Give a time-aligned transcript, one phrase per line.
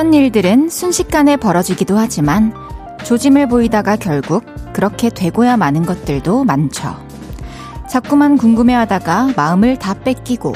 [0.00, 2.54] 어떤 일들은 순식간에 벌어지기도 하지만
[3.04, 6.96] 조짐을 보이다가 결국 그렇게 되고야 마는 것들도 많죠.
[7.86, 10.54] 자꾸만 궁금해하다가 마음을 다 뺏기고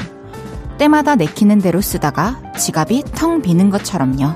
[0.79, 4.33] 때마다 내키는 대로 쓰다가 지갑이 텅 비는 것처럼요.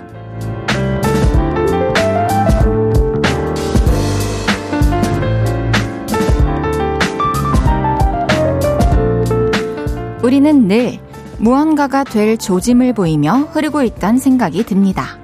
[10.22, 11.00] 우리는 늘
[11.40, 15.18] 무언가가 될 조짐을 보이며 흐르고 있다는 생각이 듭니다.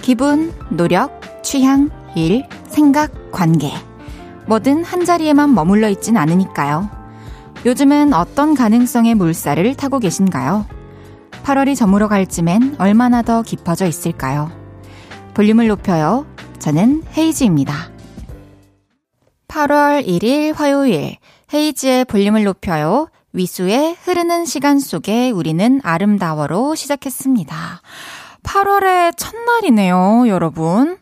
[0.00, 3.72] 기분, 노력, 취향, 일, 생각, 관계.
[4.46, 6.88] 뭐든 한 자리에만 머물러 있진 않으니까요.
[7.66, 10.66] 요즘은 어떤 가능성의 물살을 타고 계신가요?
[11.42, 14.50] 8월이 저물어 갈 쯤엔 얼마나 더 깊어져 있을까요?
[15.34, 16.26] 볼륨을 높여요.
[16.58, 17.74] 저는 헤이즈입니다.
[19.48, 21.16] 8월 1일 화요일
[21.52, 23.08] 헤이즈의 볼륨을 높여요.
[23.32, 27.56] 위수의 흐르는 시간 속에 우리는 아름다워로 시작했습니다.
[28.42, 30.98] 8월의 첫날이네요, 여러분.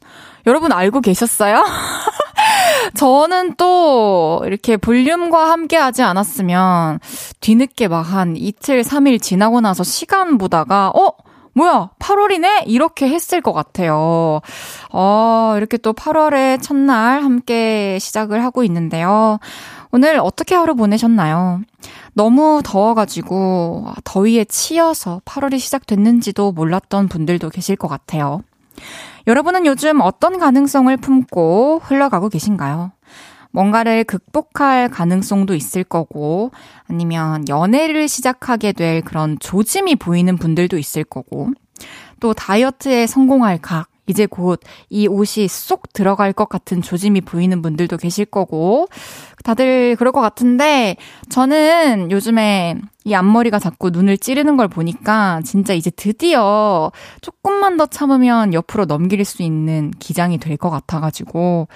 [0.47, 1.65] 여러분 알고 계셨어요?
[2.97, 7.01] 저는 또 이렇게 볼륨과 함께 하지 않았으면
[7.41, 11.12] 뒤늦게 막 한 이틀, 3일 지나고 나서 시간 보다가, 어?
[11.55, 12.62] 뭐야, 8월이네?
[12.67, 14.41] 이렇게 했을 것 같아요.
[14.93, 19.39] 어, 이렇게 또 8월의 첫날 함께 시작을 하고 있는데요.
[19.91, 21.61] 오늘 어떻게 하루 보내셨나요?
[22.14, 28.42] 너무 더워가지고 더위에 치여서 8월이 시작됐는지도 몰랐던 분들도 계실 것 같아요.
[29.27, 32.92] 여러분은 요즘 어떤 가능성을 품고 흘러가고 계신가요?
[33.50, 36.50] 뭔가를 극복할 가능성도 있을 거고,
[36.89, 41.50] 아니면 연애를 시작하게 될 그런 조짐이 보이는 분들도 있을 거고,
[42.20, 44.61] 또 다이어트에 성공할 각, 이제 곧
[44.91, 48.89] 이 옷이 쏙 들어갈 것 같은 조짐이 보이는 분들도 계실 거고,
[49.45, 50.97] 다들 그럴 것 같은데,
[51.29, 58.53] 저는 요즘에 이 앞머리가 자꾸 눈을 찌르는 걸 보니까 진짜 이제 드디어 조금만 더 참으면
[58.55, 61.69] 옆으로 넘길 수 있는 기장이 될 것 같아가지고,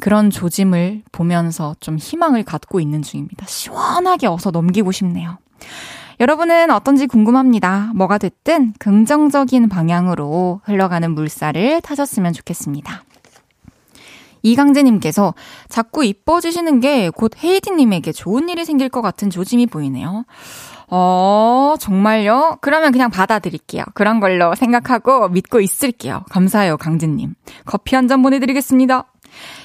[0.00, 3.46] 그런 조짐을 보면서 좀 희망을 갖고 있는 중입니다.
[3.46, 5.38] 시원하게 어서 넘기고 싶네요.
[6.20, 7.92] 여러분은 어떤지 궁금합니다.
[7.94, 13.04] 뭐가 됐든 긍정적인 방향으로 흘러가는 물살을 타셨으면 좋겠습니다.
[14.42, 15.34] 이강재님께서
[15.68, 20.24] 자꾸 이뻐지시는 게 곧 헤이디님에게 좋은 일이 생길 것 같은 조짐이 보이네요.
[20.90, 22.58] 어, 정말요?
[22.62, 23.84] 그러면 그냥 받아드릴게요.
[23.94, 26.24] 그런 걸로 생각하고 믿고 있을게요.
[26.30, 27.34] 감사해요, 강진님.
[27.66, 29.04] 커피 한 잔 보내드리겠습니다.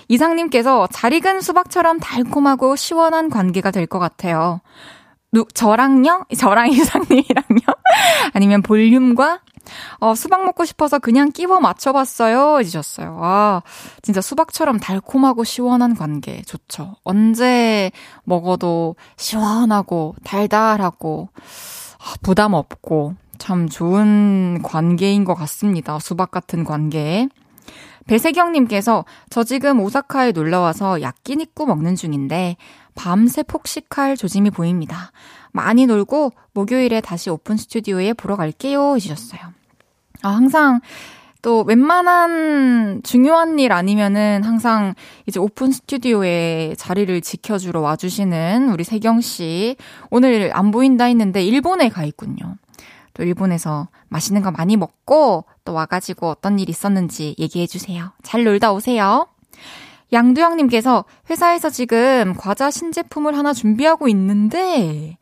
[0.09, 4.59] 이상님께서 잘 익은 수박처럼 달콤하고 시원한 관계가 될 것 같아요.
[5.33, 6.25] 누, 저랑요?
[6.38, 7.61] 저랑 이사님이랑요?
[8.33, 9.41] 아니면 볼륨과
[9.99, 12.59] 어, 수박 먹고 싶어서 그냥 끼워 맞춰봤어요.
[12.59, 13.17] 해주셨어요.
[13.21, 13.61] 아,
[14.01, 16.95] 진짜 수박처럼 달콤하고 시원한 관계 좋죠.
[17.03, 17.91] 언제
[18.23, 25.97] 먹어도 시원하고 달달하고 아, 부담 없고 참 좋은 관계인 것 같습니다.
[26.00, 27.27] 수박 같은 관계.
[28.05, 32.57] 배세경님께서 저 지금 오사카에 놀러와서 야끼니꾸 먹는 중인데
[32.95, 35.11] 밤새 폭식할 조짐이 보입니다.
[35.51, 38.95] 많이 놀고 목요일에 다시 오픈 스튜디오에 보러 갈게요.
[38.95, 39.41] 해주셨어요.
[40.21, 40.81] 아, 항상
[41.41, 44.95] 또 웬만한 중요한 일 아니면은 항상
[45.27, 49.75] 이제 오픈 스튜디오에 자리를 지켜주러 와주시는 우리 세경 씨.
[50.09, 52.55] 오늘 안 보인다 했는데 일본에 가 있군요.
[53.13, 58.11] 또 일본에서 맛있는 거 많이 먹고 또 와가지고 어떤 일 있었는지 얘기해주세요.
[58.23, 59.27] 잘 놀다 오세요.
[60.13, 65.18] 양두영님께서 회사에서 지금 과자 신제품을 하나 준비하고 있는데,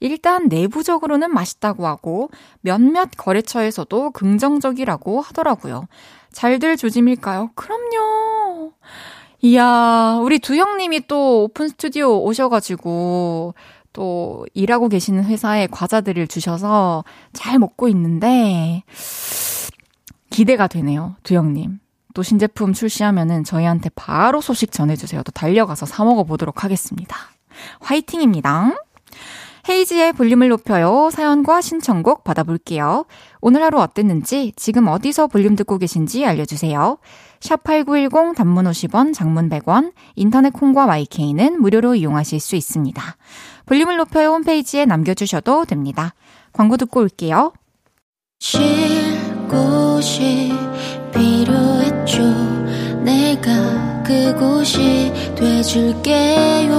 [0.00, 5.86] 일단 내부적으로는 맛있다고 하고, 몇몇 거래처에서도 긍정적이라고 하더라고요.
[6.32, 7.50] 잘들 조짐일까요?
[7.54, 8.72] 그럼요.
[9.40, 13.54] 이야, 우리 두영님이 또 오픈 스튜디오 오셔가지고,
[13.92, 18.82] 또 일하고 계시는 회사에 과자들을 주셔서 잘 먹고 있는데,
[20.30, 21.78] 기대가 되네요, 두영님.
[22.14, 25.22] 또 신제품 출시하면은 저희한테 바로 소식 전해주세요.
[25.24, 27.16] 또 달려가서 사먹어 보도록 하겠습니다.
[27.80, 28.76] 화이팅입니다.
[29.68, 31.08] 헤이지의 볼륨을 높여요.
[31.10, 33.06] 사연과 신청곡 받아볼게요.
[33.40, 36.98] 오늘 하루 어땠는지, 지금 어디서 볼륨 듣고 계신지 알려주세요.
[37.40, 43.16] 샵8910 단문 50원, 장문 100원, 인터넷 콩과 YK는 무료로 이용하실 수 있습니다.
[43.66, 46.14] 볼륨을 높여요 홈페이지에 남겨주셔도 됩니다.
[46.52, 47.52] 광고 듣고 올게요.
[48.38, 48.60] 쉴
[49.48, 50.52] 곳이
[51.14, 52.22] 필요했죠.
[53.02, 56.74] 내가 그곳이 돼줄게요.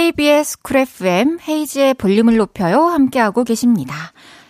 [0.00, 3.94] KBS 쿨 FM 헤이지의 볼륨을 높여요 함께하고 계십니다.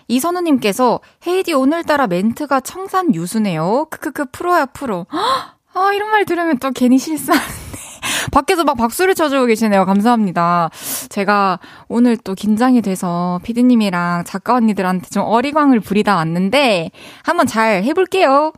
[0.06, 3.88] 이선우님께서 헤이디 오늘따라 멘트가 청산 유수네요.
[3.90, 5.06] 크크크 프로야 프로.
[5.74, 7.50] 아 이런 말 들으면 또 괜히 실수하는데
[8.30, 9.86] 밖에서 막 박수를 쳐주고 계시네요.
[9.86, 10.70] 감사합니다.
[11.08, 11.58] 제가
[11.88, 16.92] 오늘 또 긴장이 돼서 피디님이랑 작가 언니들한테 좀 어리광을 부리다 왔는데
[17.24, 18.52] 한번 잘 해볼게요.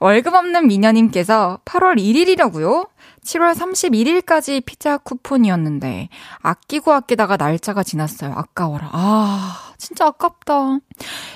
[0.00, 2.88] 월급 없는 미녀님께서 8월 1일이라고요?
[3.26, 6.08] 7월 31일까지 피자 쿠폰이었는데
[6.40, 8.32] 아끼고 아끼다가 날짜가 지났어요.
[8.32, 8.88] 아까워라.
[8.92, 10.78] 아, 진짜 아깝다.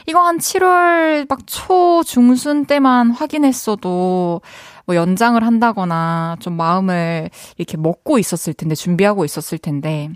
[0.07, 4.41] 이거 한 7월 막 초 중순 때만 확인했어도
[4.87, 7.29] 뭐 연장을 한다거나 좀 마음을
[7.59, 10.11] 이렇게 먹고 있었을 텐데 준비하고 있었을 텐데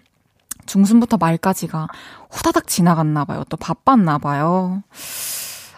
[0.66, 1.88] 중순부터 말까지가
[2.30, 3.44] 후다닥 지나갔나 봐요.
[3.48, 4.82] 또 바빴나 봐요.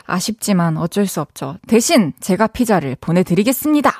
[0.06, 1.56] 아쉽지만 어쩔 수 없죠.
[1.66, 3.98] 대신 제가 피자를 보내드리겠습니다.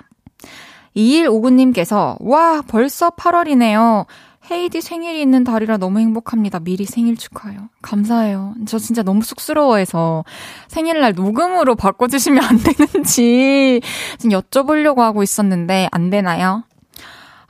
[0.97, 4.07] 2159님께서, 와, 벌써 8월이네요.
[4.51, 6.61] 헤이디 생일이 있는 달이라 너무 행복합니다.
[6.61, 7.69] 미리 생일 축하해요.
[7.83, 8.55] 감사해요.
[8.67, 10.25] 저 진짜 너무 쑥스러워해서
[10.69, 13.81] 생일날 녹음으로 바꿔주시면 안 되는지
[14.19, 16.63] 지금 여쭤보려고 하고 있었는데 안 되나요?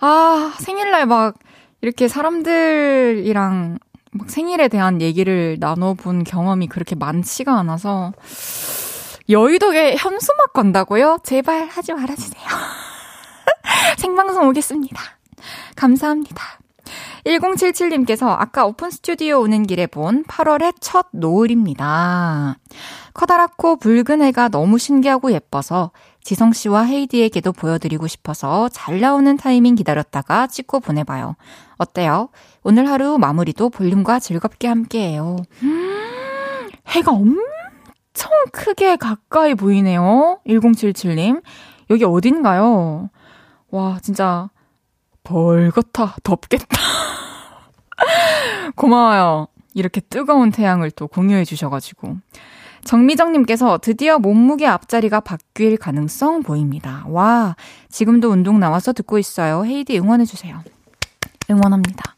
[0.01, 1.35] 아, 생일날 막
[1.83, 3.79] 이렇게 사람들이랑
[4.13, 8.13] 막 생일에 대한 얘기를 나눠본 경험이 그렇게 많지가 않아서
[9.29, 11.19] 여의도에 현수막 건다고요?
[11.25, 12.47] 제발 하지 말아주세요.
[13.99, 15.01] 생방송 오겠습니다.
[15.77, 16.43] 감사합니다.
[17.25, 22.59] 1077님께서 아까 오픈 스튜디오 오는 길에 본 8월의 첫 노을입니다.
[23.15, 25.91] 커다랗고 붉은 해가 너무 신기하고 예뻐서
[26.23, 31.37] 지성 씨와 헤이디에게도 보여드리고 싶어서 잘 나오는 타이밍 기다렸다가 찍고 보내봐요.
[31.79, 32.29] 어때요?
[32.63, 35.37] 오늘 하루 마무리도 볼륨과 즐겁게 함께해요.
[35.63, 40.41] 음, 해가 엄청 크게 가까이 보이네요.
[40.47, 41.43] 1077님.
[41.91, 43.11] 여기 어딘가요?
[43.77, 44.49] 와, 진짜
[45.23, 46.15] 벌겋다.
[46.23, 46.67] 덥겠다.
[48.75, 49.49] 고마워요.
[49.75, 52.17] 이렇게 뜨거운 태양을 또 공유해 주셔가지고.
[52.85, 57.05] 정미정님께서 드디어 몸무게 앞자리가 바뀔 가능성 보입니다.
[57.09, 57.55] 와,
[57.91, 59.67] 지금도 운동 나와서 듣고 있어요.
[59.67, 60.63] 헤이디 응원해주세요.
[61.51, 62.17] 응원합니다.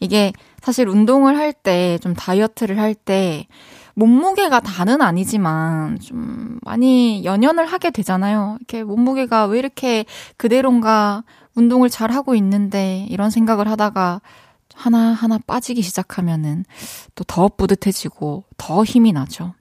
[0.00, 3.46] 이게 사실 운동을 할 때, 좀 다이어트를 할 때,
[3.94, 8.56] 몸무게가 다는 아니지만 좀 많이 연연을 하게 되잖아요.
[8.60, 10.04] 이렇게 몸무게가 왜 이렇게
[10.36, 11.22] 그대로인가
[11.54, 14.20] 운동을 잘 하고 있는데 이런 생각을 하다가
[14.74, 16.64] 하나하나 빠지기 시작하면은
[17.14, 19.54] 또 더 뿌듯해지고 더 힘이 나죠.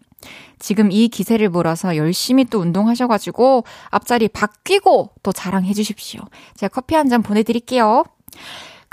[0.57, 6.21] 지금 이 기세를 몰아서 열심히 또 운동하셔가지고 앞자리 바뀌고 또 자랑해 주십시오.
[6.56, 8.06] 제가 커피 한 잔 보내드릴게요.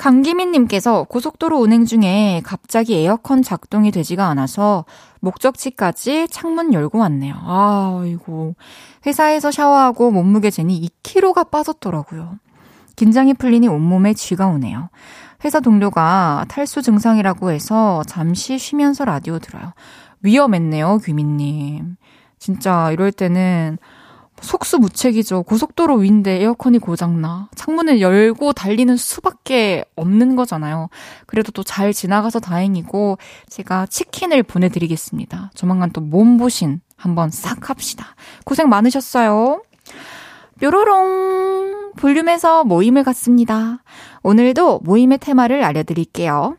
[0.00, 4.86] 강기민님께서 고속도로 운행 중에 갑자기 에어컨 작동이 되지가 않아서
[5.20, 7.34] 목적지까지 창문 열고 왔네요.
[7.36, 8.54] 아 이고.
[9.04, 12.38] 회사에서 샤워하고 몸무게 재니 2kg가 빠졌더라고요.
[12.96, 14.88] 긴장이 풀리니 온몸에 쥐가 오네요.
[15.44, 19.74] 회사 동료가 탈수 증상이라고 해서 잠시 쉬면서 라디오 들어요.
[20.22, 21.96] 위험했네요, 귀민님.
[22.38, 23.76] 진짜 이럴 때는
[24.40, 25.42] 속수무책이죠.
[25.44, 27.48] 고속도로 위인데 에어컨이 고장나.
[27.54, 30.88] 창문을 열고 달리는 수밖에 없는 거잖아요.
[31.26, 33.18] 그래도 또 잘 지나가서 다행이고,
[33.48, 35.52] 제가 치킨을 보내드리겠습니다.
[35.54, 38.16] 조만간 또 몸보신 한번 싹 합시다.
[38.44, 39.62] 고생 많으셨어요.
[40.60, 41.92] 뾰로롱!
[41.96, 43.82] 볼륨에서 모임을 갖습니다.
[44.22, 46.56] 오늘도 모임의 테마를 알려드릴게요.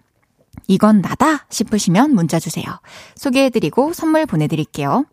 [0.72, 2.66] 이건 나다 싶으시면 문자 주세요.
[3.16, 5.04] 소개해드리고 선물 보내드릴게요.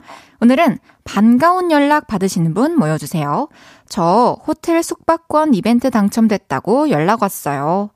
[0.41, 3.49] 오늘은 반가운 연락 받으시는 분 모여주세요.
[3.89, 7.91] 저 호텔 숙박권 이벤트 당첨됐다고 연락 왔어요.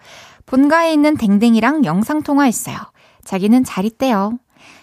[0.45, 2.76] 본가에 있는 댕댕이랑 영상통화했어요.
[3.23, 4.33] 자기는 잘 있대요.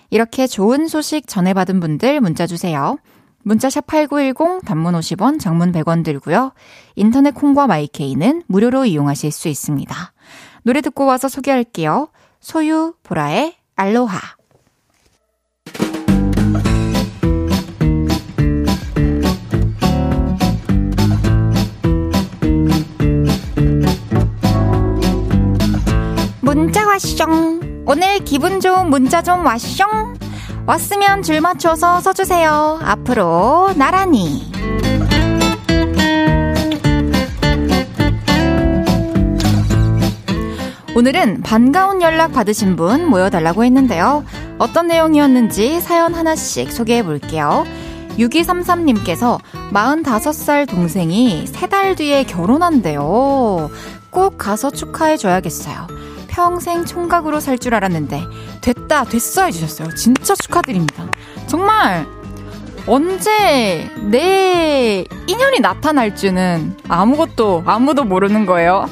[0.10, 2.98] 이렇게 좋은 소식 전해받은 분들 문자 주세요.
[3.44, 6.54] 문자샵 8910 단문 50원, 장문 100원 들고요.
[6.96, 10.14] 인터넷 콩과 마이케이는 무료로 이용하실 수 있습니다.
[10.64, 12.08] 노래 듣고 와서 소개할게요.
[12.40, 14.20] 소유 보라의 알로하.
[26.42, 27.84] 문자 왔숑.
[27.86, 30.18] 오늘 기분 좋은 문자 좀 왔숑.
[30.66, 32.80] 왔으면 줄 맞춰서 써주세요.
[32.84, 34.52] 앞으로 나란히.
[40.96, 44.26] 오늘은 반가운 연락 받으신 분 모여달라고 했는데요.
[44.58, 47.66] 어떤 내용이었는지 사연 하나씩 소개해 볼게요.
[48.18, 49.40] 6233님께서
[49.72, 53.70] 45살 동생이 3달 뒤에 결혼한대요.
[54.10, 55.88] 꼭 가서 축하해 줘야겠어요.
[56.28, 58.24] 평생 총각으로 살 줄 알았는데
[58.62, 59.94] 됐다 됐어 해주셨어요.
[59.96, 61.06] 진짜 축하드립니다.
[61.48, 62.06] 정말
[62.88, 68.90] 언제 내 인연이 나타날지는 아무것도 아무도 모르는 거예요.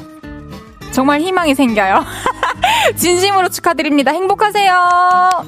[0.92, 2.04] 정말 희망이 생겨요.
[2.96, 4.12] 진심으로 축하드립니다.
[4.12, 5.48] 행복하세요.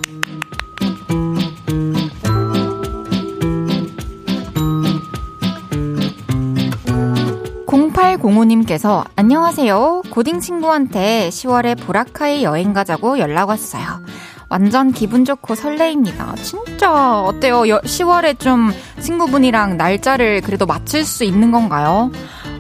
[8.00, 10.04] 0805님께서 안녕하세요.
[10.10, 14.04] 고딩 친구한테 10월에 보라카이 여행 가자고 연락 왔어요.
[14.50, 16.36] 완전 기분 좋고 설레입니다.
[16.42, 17.62] 진짜 어때요?
[17.62, 22.12] 10월에 좀 친구분이랑 날짜를 그래도 맞출 수 있는 건가요?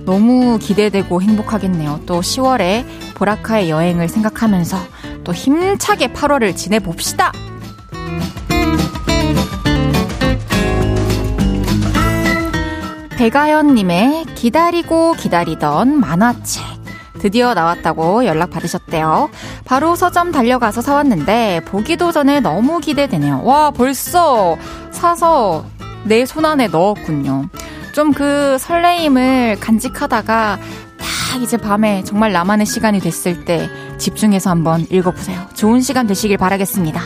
[0.05, 2.01] 너무 기대되고 행복하겠네요.
[2.05, 4.77] 또 10월에 보라카이 여행을 생각하면서
[5.23, 7.31] 또 힘차게 8월을 지내봅시다.
[13.17, 16.63] 배가연님의 기다리고 기다리던 만화책.
[17.19, 19.29] 드디어 나왔다고 연락 받으셨대요.
[19.65, 23.41] 바로 서점 달려가서 사왔는데 보기도 전에 너무 기대되네요.
[23.43, 24.57] 와, 벌써
[24.91, 25.65] 사서
[26.05, 27.49] 내 손안에 넣었군요.
[27.93, 30.59] 좀 그 설레임을 간직하다가
[30.97, 35.47] 딱 이제 밤에 정말 나만의 시간이 됐을 때 집중해서 한번 읽어보세요.
[35.53, 37.01] 좋은 시간 되시길 바라겠습니다.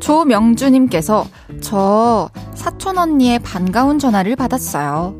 [0.00, 1.26] 조명주님께서
[1.60, 5.14] 저 사촌 언니의 반가운 전화를 받았어요.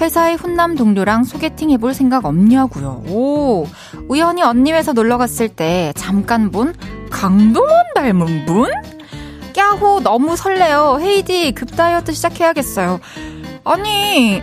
[0.00, 3.04] 회사의 훈남 동료랑 소개팅 해볼 생각 없냐고요.
[3.08, 3.66] 오,
[4.08, 6.74] 우연히 언니 회사 놀러 갔을 때 잠깐 본
[7.14, 8.66] 강동원 닮은 분?
[9.56, 10.98] 까호 너무 설레요.
[11.00, 13.00] 헤이디 급 다이어트 시작해야겠어요.
[13.64, 14.42] 아니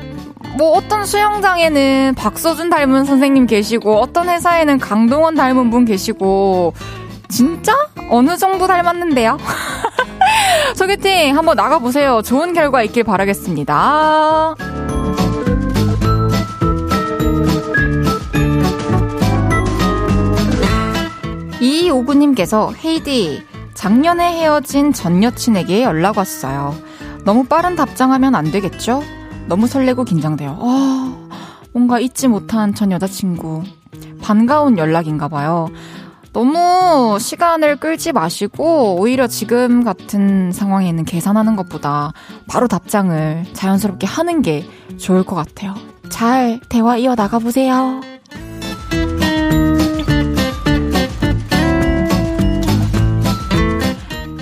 [0.57, 6.73] 뭐 어떤 수영장에는 박서준 닮은 선생님 계시고 어떤 회사에는 강동원 닮은 분 계시고
[7.29, 7.75] 진짜
[8.09, 9.37] 어느 정도 닮았는데요?
[10.75, 12.21] 소개팅 한번 나가보세요.
[12.21, 14.55] 좋은 결과 있길 바라겠습니다.
[21.61, 23.43] 이오구님께서 헤이디
[23.75, 26.75] 작년에 헤어진 전 여친에게 연락 왔어요.
[27.23, 29.03] 너무 빠른 답장하면 안 되겠죠?
[29.47, 30.57] 너무 설레고 긴장돼요.
[30.59, 31.29] 아,
[31.71, 33.63] 뭔가 잊지 못한 전 여자친구.
[34.21, 35.69] 반가운 연락인가 봐요.
[36.33, 42.13] 너무 시간을 끌지 마시고 오히려 지금 같은 상황에는 계산하는 것보다
[42.47, 44.65] 바로 답장을 자연스럽게 하는 게
[44.97, 45.75] 좋을 것 같아요.
[46.09, 48.01] 잘 대화 이어나가 보세요.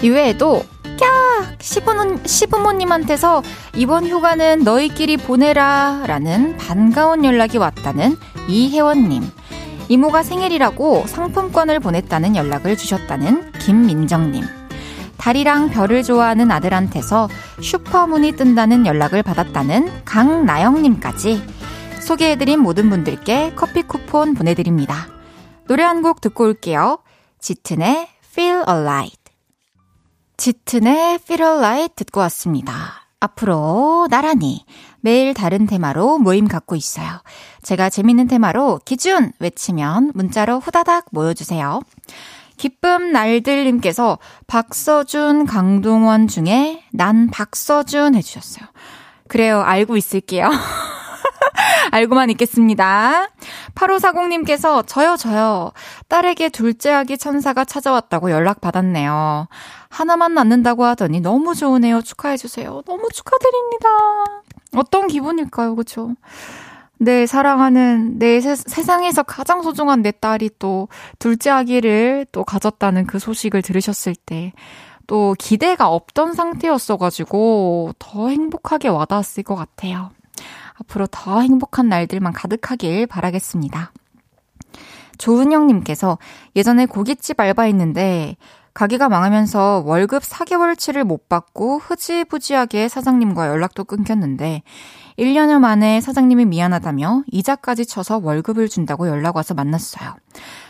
[0.01, 1.61] 이외에도 깍!
[1.61, 3.43] 시부모, 시부모님한테서
[3.75, 9.23] 이번 휴가는 너희끼리 보내라 라는 반가운 연락이 왔다는 이혜원님.
[9.89, 14.45] 이모가 생일이라고 상품권을 보냈다는 연락을 주셨다는 김민정님.
[15.17, 17.27] 달이랑 별을 좋아하는 아들한테서
[17.61, 21.43] 슈퍼문이 뜬다는 연락을 받았다는 강나영님까지
[21.99, 25.07] 소개해드린 모든 분들께 커피 쿠폰 보내드립니다.
[25.67, 26.99] 노래 한 곡 듣고 올게요.
[27.39, 29.18] 짙은의 Feel Alight.
[30.39, 33.09] 짙은의 Feel Alight 듣고 왔습니다.
[33.19, 34.63] 앞으로 나란히
[35.01, 37.21] 매일 다른 테마로 모임 갖고 있어요.
[37.61, 41.81] 제가 재밌는 테마로 기준 외치면 문자로 후다닥 모여주세요.
[42.55, 44.17] 기쁨 날들님께서
[44.47, 48.65] 박서준, 강동원 중에 난 박서준 해주셨어요.
[49.27, 50.49] 그래요, 알고 있을게요.
[51.91, 53.27] 알고만 있겠습니다.
[53.75, 55.71] 8540님께서 저요, 저요.
[56.07, 59.47] 딸에게 둘째 아기 천사가 찾아왔다고 연락받았네요.
[59.89, 62.01] 하나만 낳는다고 하더니 너무 좋으네요.
[62.01, 62.83] 축하해주세요.
[62.85, 63.87] 너무 축하드립니다.
[64.75, 66.13] 어떤 기분일까요, 그쵸?
[66.97, 73.19] 내 사랑하는 내 세, 세상에서 가장 소중한 내 딸이 또 둘째 아기를 또 가졌다는 그
[73.19, 74.53] 소식을 들으셨을 때
[75.09, 80.11] 또 기대가 없던 상태였어가지고 더 행복하게 와닿았을 것 같아요.
[80.75, 83.91] 앞으로 더 행복한 날들만 가득하길 바라겠습니다.
[85.17, 86.19] 조은영님께서
[86.55, 88.37] 예전에 고깃집 알바했는데
[88.79, 94.63] 가게가 망하면서 월급 4개월치를 못 받고 흐지부지하게 사장님과 연락도 끊겼는데
[95.17, 100.15] 1년여 만에 사장님이 미안하다며 이자까지 쳐서 월급을 준다고 연락 와서 만났어요.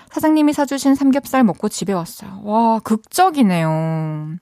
[0.10, 2.42] 사장님이 사주신 삼겹살 먹고 집에 왔어요.
[2.46, 4.38] 와, 극적이네요.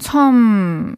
[0.00, 0.96] 참,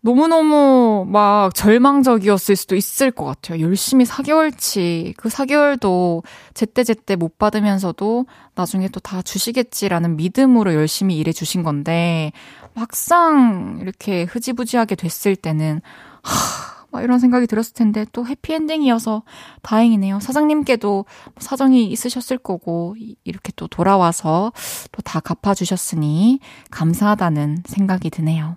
[0.00, 3.60] 너무너무 막 절망적이었을 수도 있을 것 같아요.
[3.60, 6.22] 열심히 4개월치, 그 4개월도
[6.54, 12.32] 제때제때 못 받으면서도 나중에 또 다 주시겠지라는 믿음으로 열심히 일해 주신 건데,
[12.74, 15.80] 막상 이렇게 흐지부지하게 됐을 때는,
[16.22, 19.22] 하, 막 이런 생각이 들었을 텐데 또 해피엔딩이어서
[19.62, 20.20] 다행이네요.
[20.20, 21.04] 사장님께도
[21.38, 24.52] 사정이 있으셨을 거고 이렇게 또 돌아와서
[24.92, 26.40] 또 다 갚아주셨으니
[26.70, 28.56] 감사하다는 생각이 드네요.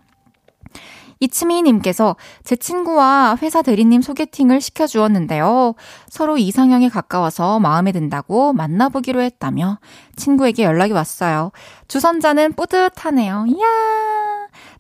[1.22, 5.76] 이치미님께서 제 친구와 회사 대리님 소개팅을 시켜주었는데요.
[6.10, 9.80] 서로 이상형에 가까워서 마음에 든다고 만나보기로 했다며
[10.18, 11.52] 친구에게 연락이 왔어요.
[11.88, 13.46] 주선자는 뿌듯하네요.
[13.48, 13.66] 이야.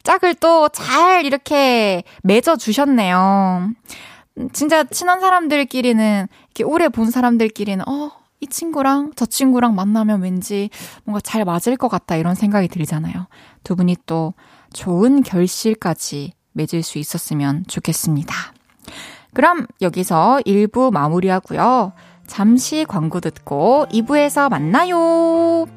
[0.04, 3.70] 짝을 또 잘 이렇게 맺어주셨네요.
[4.54, 10.72] 진짜 친한 사람들끼리는, 이렇게 오래 본 사람들끼리는, 어, 이 친구랑 저 친구랑 만나면 왠지
[11.04, 13.28] 뭔가 잘 맞을 것 같다 이런 생각이 들잖아요.
[13.64, 14.34] 두 분이 또
[14.74, 18.34] 좋은 결실까지 맺을 수 있었으면 좋겠습니다.
[19.34, 21.94] 그럼 여기서 1부 마무리하고요.
[22.28, 25.68] 잠시 광고 듣고 2부에서 만나요.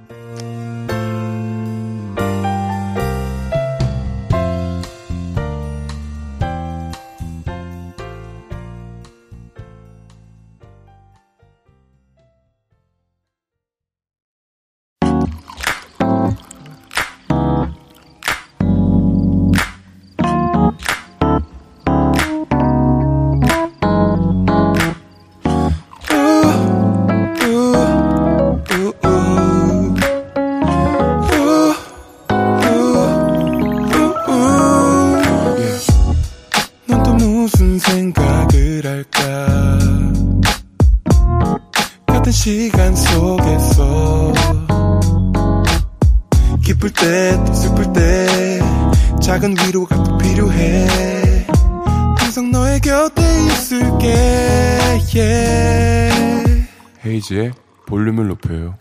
[57.24, 57.52] 헤이지의
[57.86, 58.76] 볼륨을 높여요.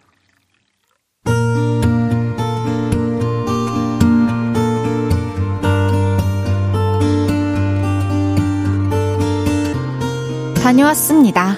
[10.61, 11.57] 다녀왔습니다.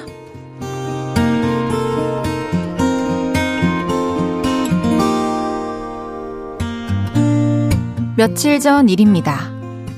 [8.17, 9.53] 며칠 전 일입니다.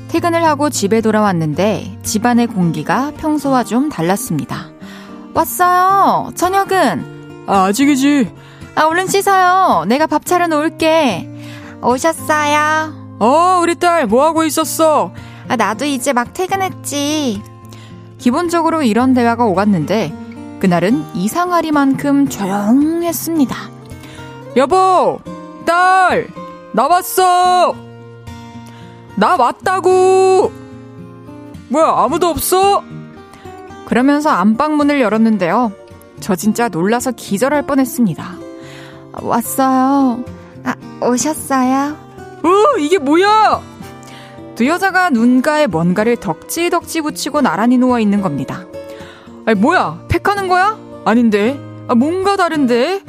[0.10, 4.77] 퇴근을 하고 집에 돌아왔는데 집안의 공기가 평소와 좀 달랐습니다.
[5.38, 6.32] 왔어요.
[6.34, 7.46] 저녁은?
[7.46, 8.34] 아, 아직이지.
[8.74, 9.86] 아, 얼른 씻어요.
[9.88, 11.30] 내가 밥 차려 놓을게.
[11.84, 13.18] 오셨어요?
[13.20, 15.12] 어, 우리 딸, 뭐하고 있었어?
[15.48, 17.44] 아, 나도 이제 막 퇴근했지.
[18.18, 20.12] 기본적으로 이런 대화가 오갔는데,
[20.60, 23.56] 그날은 이상하리만큼 조용했습니다.
[24.56, 25.20] 여보!
[25.68, 26.28] 딸!
[26.72, 27.76] 나 왔어!
[29.16, 30.52] 나 왔다고!
[31.70, 32.84] 뭐야, 아무도 없어?
[33.88, 35.72] 그러면서 안방문을 열었는데요.
[36.20, 38.36] 저 진짜 놀라서 기절할 뻔했습니다.
[39.22, 40.26] 왔어요.
[40.66, 41.96] 아, 오셨어요?
[42.44, 43.62] 어, 이게 뭐야?
[44.56, 48.66] 두 여자가 눈가에 뭔가를 덕지덕지 붙이고 나란히 누워 있는 겁니다.
[49.46, 50.02] 아니, 뭐야?
[50.10, 50.78] 팩하는 거야?
[51.06, 51.58] 아닌데.
[51.88, 53.04] 아, 뭔가 다른데?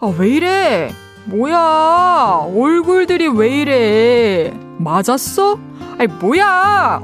[0.00, 0.94] 아, 왜 이래?
[1.26, 2.46] 뭐야?
[2.56, 4.58] 얼굴들이 왜 이래?
[4.78, 5.58] 맞았어?
[5.98, 7.02] 아니, 뭐야?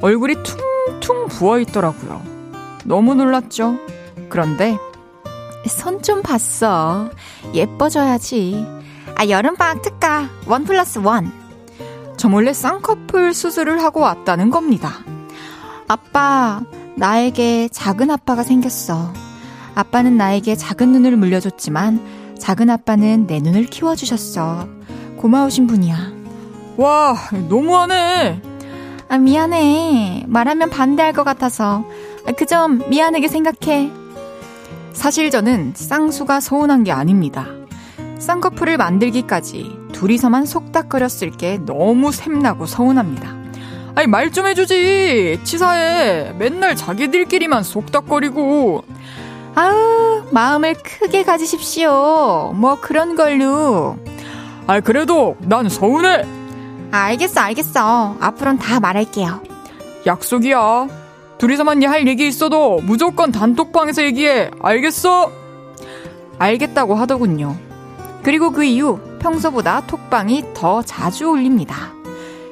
[0.00, 2.29] 얼굴이 퉁퉁 부어 있더라고요.
[2.84, 3.76] 너무 놀랐죠?
[4.28, 4.76] 그런데
[5.68, 7.10] 손 좀 봤어.
[7.54, 8.64] 예뻐져야지.
[9.16, 11.30] 아, 여름방학 특가 원 플러스 원.
[12.16, 14.92] 저 몰래 쌍꺼풀 수술을 하고 왔다는 겁니다.
[15.88, 16.62] 아빠,
[16.96, 19.12] 나에게 작은 아빠가 생겼어.
[19.74, 24.66] 아빠는 나에게 작은 눈을 물려줬지만 작은 아빠는 내 눈을 키워주셨어.
[25.18, 25.96] 고마우신 분이야.
[26.76, 27.14] 와,
[27.48, 28.40] 너무하네.
[29.08, 30.24] 아, 미안해.
[30.26, 31.84] 말하면 반대할 것 같아서.
[32.26, 33.90] 아, 그점 미안하게 생각해.
[34.92, 37.46] 사실 저는 쌍수가 서운한 게 아닙니다.
[38.18, 43.34] 쌍꺼풀을 만들기까지 둘이서만 속닥거렸을 게 너무 샘나고 서운합니다.
[43.94, 45.40] 아니, 말 좀 해주지.
[45.42, 46.34] 치사해.
[46.38, 48.84] 맨날 자기들끼리만 속닥거리고.
[49.54, 52.52] 아우, 마음을 크게 가지십시오.
[52.54, 53.96] 뭐 그런 걸로.
[54.66, 56.24] 아, 그래도 난 서운해.
[56.92, 58.16] 알겠어, 알겠어.
[58.20, 59.42] 앞으론 다 말할게요.
[60.06, 60.88] 약속이야.
[61.40, 64.50] 둘이서만 할 얘기 있어도 무조건 단톡방에서 얘기해.
[64.60, 65.32] 알겠어?
[66.38, 67.56] 알겠다고 하더군요.
[68.22, 71.94] 그리고 그 이후 평소보다 톡방이 더 자주 올립니다.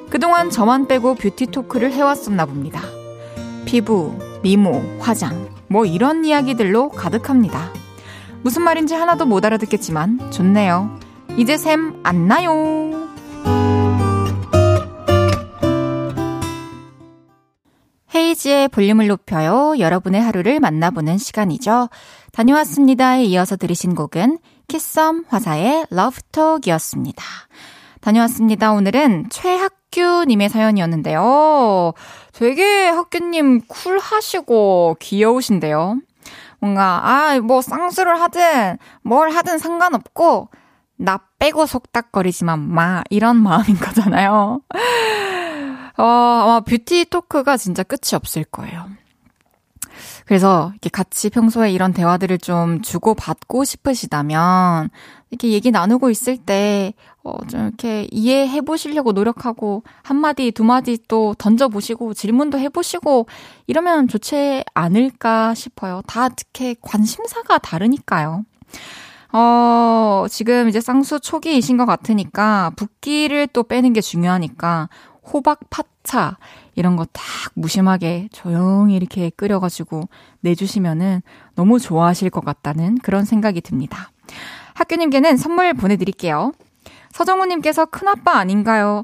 [0.09, 2.81] 그동안 저만 빼고 뷰티 토크를 해왔었나 봅니다.
[3.65, 7.71] 피부, 미모, 화장, 뭐 이런 이야기들로 가득합니다.
[8.41, 10.97] 무슨 말인지 하나도 못 알아듣겠지만 좋네요.
[11.37, 13.08] 이제 샘 안 나요.
[18.39, 19.77] 헤이지의 볼륨을 높여요.
[19.77, 21.89] 여러분의 하루를 만나보는 시간이죠.
[22.31, 27.23] 다녀왔습니다에 이어서 들으신 곡은 키썸 화사의 러브톡이었습니다.
[28.01, 28.71] 다녀왔습니다.
[28.71, 31.93] 오늘은 최학규님의 사연이었는데요.
[32.33, 35.99] 되게 학규님 쿨하시고 귀여우신데요.
[36.59, 40.49] 뭔가, 아, 뭐, 쌍수를 하든, 뭘 하든 상관없고,
[40.97, 44.61] 나 빼고 속닥거리지만 마, 이런 마음인 거잖아요.
[45.99, 48.87] 어, 아마 뷰티 토크가 진짜 끝이 없을 거예요.
[50.25, 54.89] 그래서 이렇게 같이 평소에 이런 대화들을 좀 주고받고 싶으시다면
[55.29, 62.13] 이렇게 얘기 나누고 있을 때, 어, 좀 이렇게 이해해 보시려고 노력하고, 한마디, 두마디 또 던져보시고,
[62.13, 63.27] 질문도 해보시고,
[63.67, 66.01] 이러면 좋지 않을까 싶어요.
[66.07, 68.45] 다 특히 관심사가 다르니까요.
[69.31, 74.89] 어, 지금 이제 쌍수 초기이신 것 같으니까, 붓기를 또 빼는 게 중요하니까,
[75.31, 76.37] 호박 파차,
[76.75, 77.23] 이런 거 딱
[77.55, 80.09] 무심하게 조용히 이렇게 끓여가지고
[80.41, 81.21] 내주시면은
[81.55, 84.11] 너무 좋아하실 것 같다는 그런 생각이 듭니다.
[84.75, 86.53] 학교님께는 선물 보내드릴게요.
[87.11, 89.03] 서정우님께서 큰아빠 아닌가요?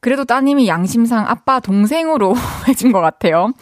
[0.00, 2.34] 그래도 따님이 양심상 아빠 동생으로
[2.68, 3.52] 해준 것 같아요.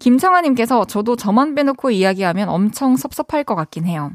[0.00, 4.12] 김청아님께서 저도 저만 빼놓고 이야기하면 엄청 섭섭할 것 같긴 해요.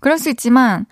[0.00, 0.86] 그럴 수 있지만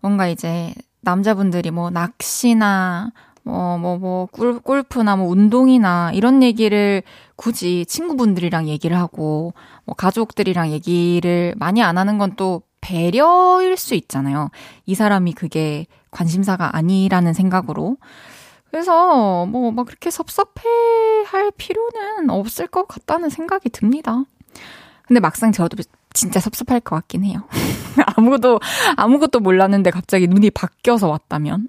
[0.00, 3.10] 뭔가 이제 남자분들이 뭐 낚시나
[3.44, 7.02] 뭐, 뭐, 뭐, 꿀, 골프나 뭐, 운동이나 이런 얘기를
[7.36, 9.52] 굳이 친구분들이랑 얘기를 하고,
[9.84, 14.50] 뭐, 가족들이랑 얘기를 많이 안 하는 건 또 배려일 수 있잖아요.
[14.86, 17.96] 이 사람이 그게 관심사가 아니라는 생각으로.
[18.70, 20.62] 그래서 뭐 막 그렇게 섭섭해
[21.26, 24.24] 할 필요는 없을 것 같다는 생각이 듭니다.
[25.06, 25.76] 근데 막상 저도
[26.14, 27.42] 진짜 섭섭할 것 같긴 해요.
[28.16, 28.60] 아무것도
[28.96, 31.68] 아무것도 몰랐는데 갑자기 눈이 바뀌어서 왔다면.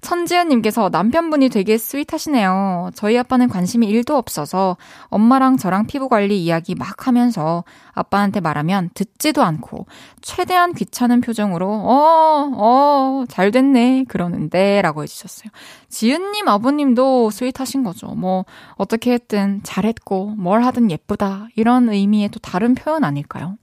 [0.00, 2.90] 천지은님께서 남편분이 되게 스윗하시네요.
[2.94, 4.76] 저희 아빠는 관심이 1도 없어서
[5.08, 9.86] 엄마랑 저랑 피부 관리 이야기 막 하면서 아빠한테 말하면 듣지도 않고
[10.20, 14.04] 최대한 귀찮은 표정으로 어, 어, 잘 됐네.
[14.08, 15.50] 그러는데 라고 해주셨어요.
[15.88, 18.08] 지은님 아버님도 스윗하신 거죠.
[18.08, 21.48] 뭐, 어떻게 했든 잘했고 뭘 하든 예쁘다.
[21.56, 23.56] 이런 의미의 또 다른 표현 아닐까요?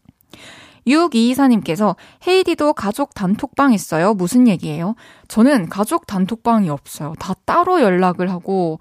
[0.87, 1.95] 6224님께서
[2.27, 4.13] 헤이디도 가족 단톡방 있어요?
[4.13, 4.95] 무슨 얘기예요?
[5.27, 7.13] 저는 가족 단톡방이 없어요.
[7.19, 8.79] 다 따로 연락을 하고,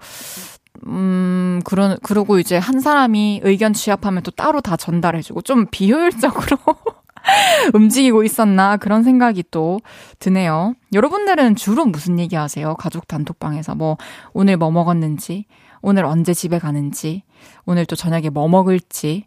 [0.87, 6.57] 음, 그런, 그러고 이제 한 사람이 의견 취합하면 또 따로 다 전달해주고, 좀 비효율적으로
[7.73, 9.79] 움직이고 있었나, 그런 생각이 또
[10.19, 10.75] 드네요.
[10.93, 12.75] 여러분들은 주로 무슨 얘기 하세요?
[12.75, 13.75] 가족 단톡방에서.
[13.75, 13.97] 뭐,
[14.33, 15.45] 오늘 뭐 먹었는지,
[15.81, 17.23] 오늘 언제 집에 가는지,
[17.65, 19.25] 오늘 또 저녁에 뭐 먹을지,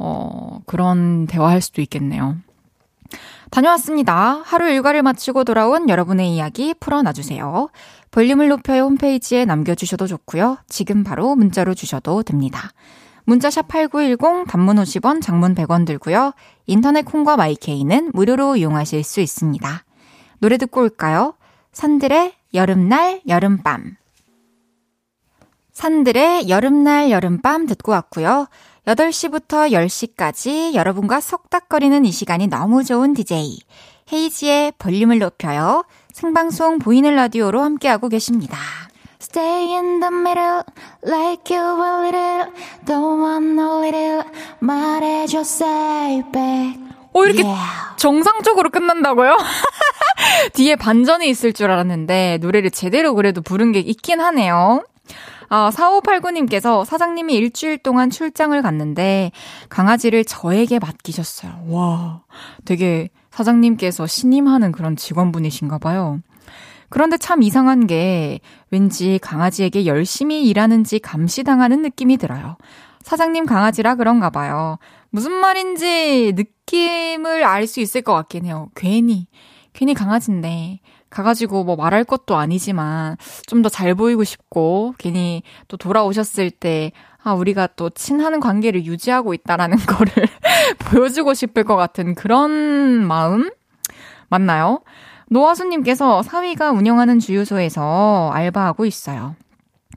[0.00, 2.36] 어, 그런 대화할 수도 있겠네요.
[3.50, 4.40] 다녀왔습니다.
[4.44, 7.68] 하루 일과를 마치고 돌아온 여러분의 이야기 풀어놔주세요.
[8.10, 10.58] 볼륨을 높여요 홈페이지에 남겨주셔도 좋고요.
[10.68, 12.72] 지금 바로 문자로 주셔도 됩니다.
[13.24, 16.32] 문자샵 8910 단문 50원 장문 100원 들고요.
[16.66, 19.84] 인터넷 콩과 마이케이는 무료로 이용하실 수 있습니다.
[20.38, 21.34] 노래 듣고 올까요?
[21.72, 23.96] 산들의 여름날 여름밤
[25.72, 28.48] 산들의 여름날 여름밤 듣고 왔고요.
[28.90, 33.60] 8시부터 10시까지 여러분과 속닥거리는 이 시간이 너무 좋은 DJ.
[34.12, 35.84] 헤이지의 볼륨을 높여요.
[36.12, 38.58] 생방송 보이는 라디오로 함께하고 계십니다.
[39.20, 40.62] Stay in the middle,
[41.06, 42.52] like you a little,
[42.84, 44.22] don't want a little,
[44.58, 46.80] 말해줘, say back.
[47.12, 47.96] 오, 이렇게 yeah.
[47.96, 49.36] 정상적으로 끝난다고요?
[50.54, 54.82] 뒤에 반전이 있을 줄 알았는데, 노래를 제대로 그래도 부른 게 있긴 하네요.
[55.50, 59.32] 아, 4589님께서 사장님이 일주일 동안 출장을 갔는데
[59.68, 61.64] 강아지를 저에게 맡기셨어요.
[61.66, 62.22] 와,
[62.64, 66.20] 되게 사장님께서 신임하는 그런 직원분이신가 봐요.
[66.88, 68.38] 그런데 참 이상한 게
[68.70, 72.56] 왠지 강아지에게 열심히 일하는지 감시당하는 느낌이 들어요.
[73.02, 74.78] 사장님 강아지라 그런가 봐요.
[75.10, 78.70] 무슨 말인지 느낌을 알 수 있을 것 같긴 해요.
[78.76, 79.26] 괜히,
[79.72, 86.50] 괜히 강아지인데 가가지고 뭐 말할 것도 아니지만 좀 더 잘 보이고 싶고 괜히 또 돌아오셨을
[86.50, 86.92] 때
[87.22, 90.12] 아, 우리가 또 친하는 관계를 유지하고 있다라는 거를
[90.78, 92.50] 보여주고 싶을 것 같은 그런
[93.06, 93.50] 마음?
[94.28, 94.80] 맞나요?
[95.28, 99.36] 노아수님께서 사위가 운영하는 주유소에서 알바하고 있어요.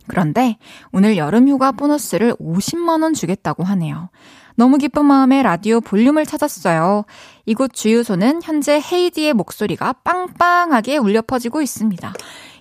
[0.07, 0.57] 그런데
[0.91, 4.09] 오늘 여름 휴가 보너스를 50만원 주겠다고 하네요.
[4.55, 7.05] 너무 기쁜 마음에 라디오 볼륨을 찾았어요.
[7.45, 12.13] 이곳 주유소는 현재 헤이디의 목소리가 빵빵하게 울려 퍼지고 있습니다.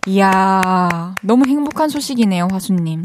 [0.08, 3.02] 이야, 너무 행복한 소식이네요, 화수님.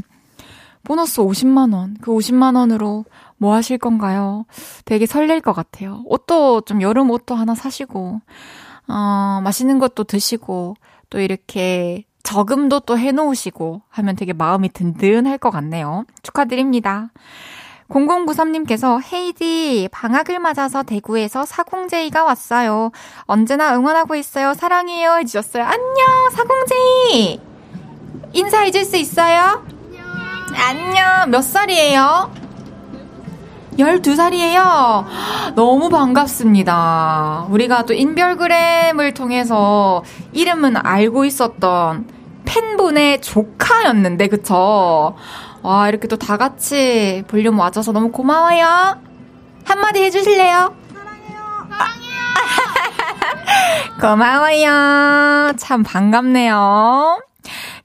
[0.83, 1.95] 보너스 50만원.
[2.01, 3.03] 그 50만원으로
[3.37, 4.45] 뭐 하실 건가요?
[4.85, 6.01] 되게 설렐 것 같아요.
[6.05, 8.21] 옷도 좀 여름 옷도 하나 사시고,
[8.87, 10.75] 어, 맛있는 것도 드시고,
[11.09, 16.03] 또 이렇게 저금도 또 해놓으시고 하면 되게 마음이 든든할 것 같네요.
[16.23, 17.07] 축하드립니다.
[17.87, 22.91] 0093님께서 헤이디 방학을 맞아서 대구에서 사공제이가 왔어요.
[23.21, 24.53] 언제나 응원하고 있어요.
[24.53, 25.63] 사랑해요 해주셨어요.
[25.63, 27.39] 안녕 사공제이
[28.33, 29.63] 인사해줄 수 있어요?
[30.53, 32.29] 안녕 몇 살이에요?
[33.77, 35.05] 12살이에요.
[35.55, 37.47] 너무 반갑습니다.
[37.51, 42.16] 우리가 또 인별그램을 통해서 이름은 알고 있었던
[42.47, 45.15] 팬분의 조카였는데, 그쵸?
[45.61, 49.01] 와, 이렇게 또 다 같이 볼륨 와줘서 너무 고마워요.
[49.65, 50.73] 한마디 해주실래요?
[54.01, 55.53] 고마워요.
[55.57, 57.21] 참 반갑네요.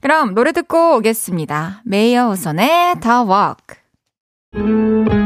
[0.01, 1.81] 그럼 노래 듣고 오겠습니다.
[1.85, 5.22] 메이어 우선의 The Walk.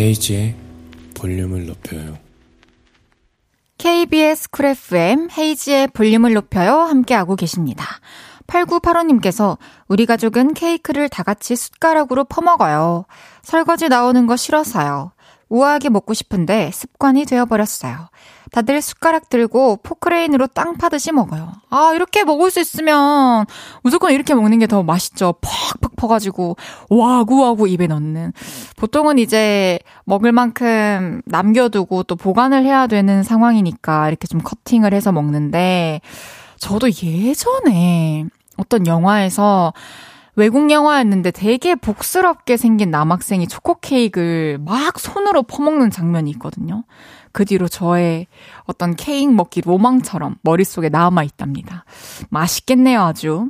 [0.00, 0.54] 헤이지의
[1.14, 2.16] 볼륨을 높여요.
[3.76, 7.84] KBS 쿨 FM 헤이지의 볼륨을 높여요 함께하고 계십니다.
[8.46, 9.58] 8985님께서
[9.88, 13.04] 우리 가족은 케이크를 다 같이 숟가락으로 퍼먹어요.
[13.42, 15.12] 설거지 나오는 거 싫어서요.
[15.50, 18.08] 우아하게 먹고 싶은데 습관이 되어버렸어요.
[18.52, 21.52] 다들 숟가락 들고 포크레인으로 땅 파듯이 먹어요.
[21.68, 23.46] 아, 이렇게 먹을 수 있으면
[23.82, 25.34] 무조건 이렇게 먹는 게 더 맛있죠.
[25.40, 26.56] 퍽퍽 퍼가지고
[26.88, 28.32] 와구와구 입에 넣는.
[28.76, 36.00] 보통은 이제 먹을 만큼 남겨두고 또 보관을 해야 되는 상황이니까 이렇게 좀 커팅을 해서 먹는데
[36.58, 38.24] 저도 예전에
[38.56, 39.72] 어떤 영화에서
[40.36, 46.84] 외국 영화였는데 되게 복스럽게 생긴 남학생이 초코 케이크를 막 손으로 퍼먹는 장면이 있거든요.
[47.32, 48.26] 그 뒤로 저의
[48.64, 51.84] 어떤 케이크 먹기 로망처럼 머릿속에 남아 있답니다.
[52.28, 53.48] 맛있겠네요, 아주.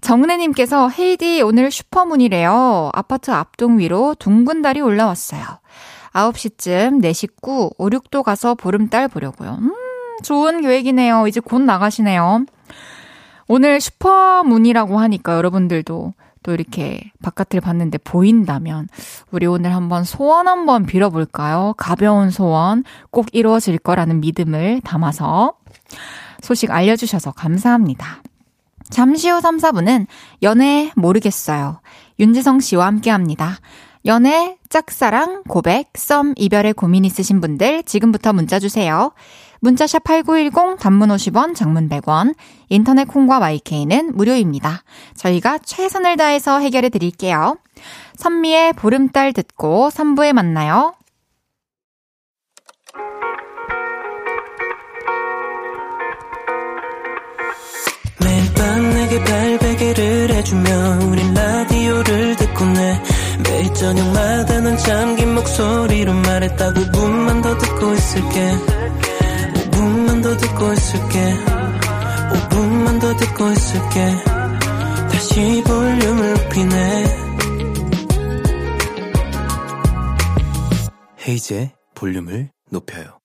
[0.00, 2.90] 정은혜님께서 헤이디 오늘 슈퍼문이래요.
[2.92, 5.42] 아파트 앞동 위로 둥근 달이 올라왔어요.
[6.12, 9.58] 9시쯤 내 식구 5, 6도 가서 보름달 보려고요.
[9.60, 9.72] 음,
[10.22, 11.26] 좋은 계획이네요.
[11.26, 12.44] 이제 곧 나가시네요.
[13.48, 16.12] 오늘 슈퍼문이라고 하니까 여러분들도
[16.44, 18.88] 또 이렇게 바깥을 봤는데 보인다면
[19.32, 21.74] 우리 오늘 한번 소원 한번 빌어볼까요?
[21.76, 25.54] 가벼운 소원 꼭 이루어질 거라는 믿음을 담아서
[26.40, 28.22] 소식 알려주셔서 감사합니다.
[28.90, 30.06] 잠시 후 3, 4분은
[30.42, 31.80] 연애 모르겠어요.
[32.20, 33.56] 윤지성 씨와 함께 합니다.
[34.06, 39.12] 연애, 짝사랑, 고백, 썸, 이별에 고민 있으신 분들 지금부터 문자 주세요.
[39.64, 42.34] 문자샵 8910 단문 50원, 장문 100원,
[42.68, 44.82] 인터넷 콩과 마이케이는 무료입니다.
[45.16, 47.56] 저희가 최선을 다해서 해결해 드릴게요.
[48.16, 50.92] 선미의 보름달 듣고 3부에 만나요.
[58.20, 63.02] 매일 밤 내게 발베개를 해주며 우린 라디오를 듣고 내
[63.48, 68.84] 매일 저녁마다 넌 잠긴 목소리로 말했다 5분만 더 듣고 있을게
[70.04, 71.34] 5분만 더 듣고 있을게
[72.30, 74.24] 5분만 더 듣고 있을게
[75.10, 77.04] 다시 볼륨을 높이네
[81.26, 83.18] 헤이즈의 볼륨을 높여요.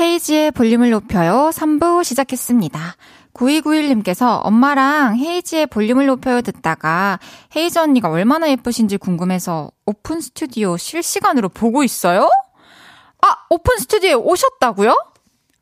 [0.00, 1.50] 헤이지의 볼륨을 높여요.
[1.52, 2.96] 3부 시작했습니다.
[3.34, 7.18] 9291님께서 엄마랑 헤이지의 볼륨을 높여요 듣다가
[7.54, 12.30] 헤이즈 언니가 얼마나 예쁘신지 궁금해서 오픈 스튜디오 실시간으로 보고 있어요?
[13.20, 15.11] 아, 오픈 스튜디오에 오셨다고요?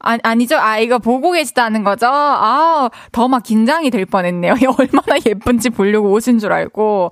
[0.03, 0.57] 아, 아니죠?
[0.57, 2.07] 아, 이거 보고 계시다는 거죠?
[2.11, 4.55] 아, 더 막 긴장이 될 뻔했네요.
[4.79, 7.11] 얼마나 예쁜지 보려고 오신 줄 알고.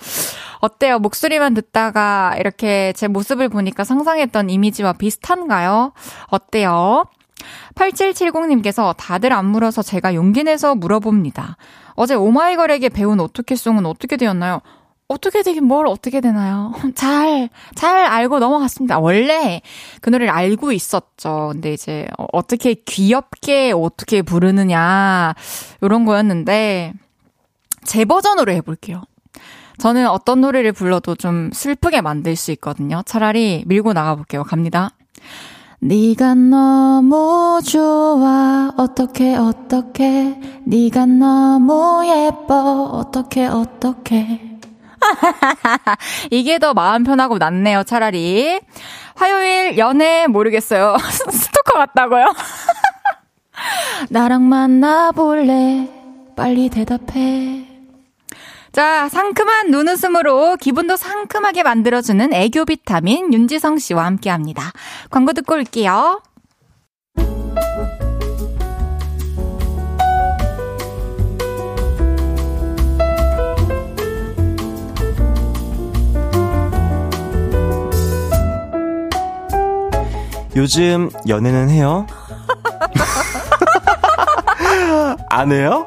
[0.60, 0.98] 어때요?
[0.98, 5.92] 목소리만 듣다가 이렇게 제 모습을 보니까 상상했던 이미지와 비슷한가요?
[6.28, 7.04] 어때요?
[7.76, 11.56] 8770님께서 다들 안 물어서 제가 용기 내서 물어봅니다.
[11.94, 14.60] 어제 오마이걸에게 배운 어떻게 송은 어떻게 되었나요?
[15.08, 16.74] 어떻게 되긴 뭘 어떻게 되나요?
[16.94, 18.98] 잘, 잘 알고 넘어갔습니다.
[18.98, 19.62] 원래
[20.02, 21.50] 그 노래를 알고 있었죠.
[21.52, 25.34] 근데 이제 어떻게 귀엽게 어떻게 부르느냐,
[25.82, 26.92] 요런 거였는데,
[27.84, 29.02] 제 버전으로 해볼게요.
[29.78, 33.02] 저는 어떤 노래를 불러도 좀 슬프게 만들 수 있거든요.
[33.06, 34.42] 차라리 밀고 나가볼게요.
[34.42, 34.90] 갑니다.
[35.80, 44.47] 네가 너무 좋아 어떻게 어떻게 네가 너무 예뻐 어떻게 어떻게
[46.30, 48.60] 이게 더 마음 편하고 낫네요, 차라리.
[49.14, 50.96] 화요일 연애 모르겠어요.
[51.30, 52.26] 스토커 같다고요?
[54.10, 55.88] 나랑 만나볼래?
[56.36, 57.66] 빨리 대답해.
[58.70, 64.70] 자, 상큼한 눈웃음으로 기분도 상큼하게 만들어주는 애교 비타민 윤지성 씨와 함께 합니다.
[65.10, 66.20] 광고 듣고 올게요.
[80.58, 82.04] 요즘 연애는 해요?
[85.30, 85.86] 안 해요?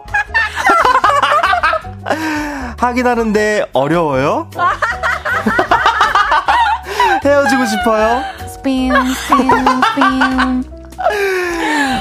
[2.79, 4.49] 하긴 하는데 어려워요?
[7.25, 8.21] 헤어지고 싶어요?
[8.47, 9.49] 스핀, 스핀,
[9.93, 10.63] 스핀.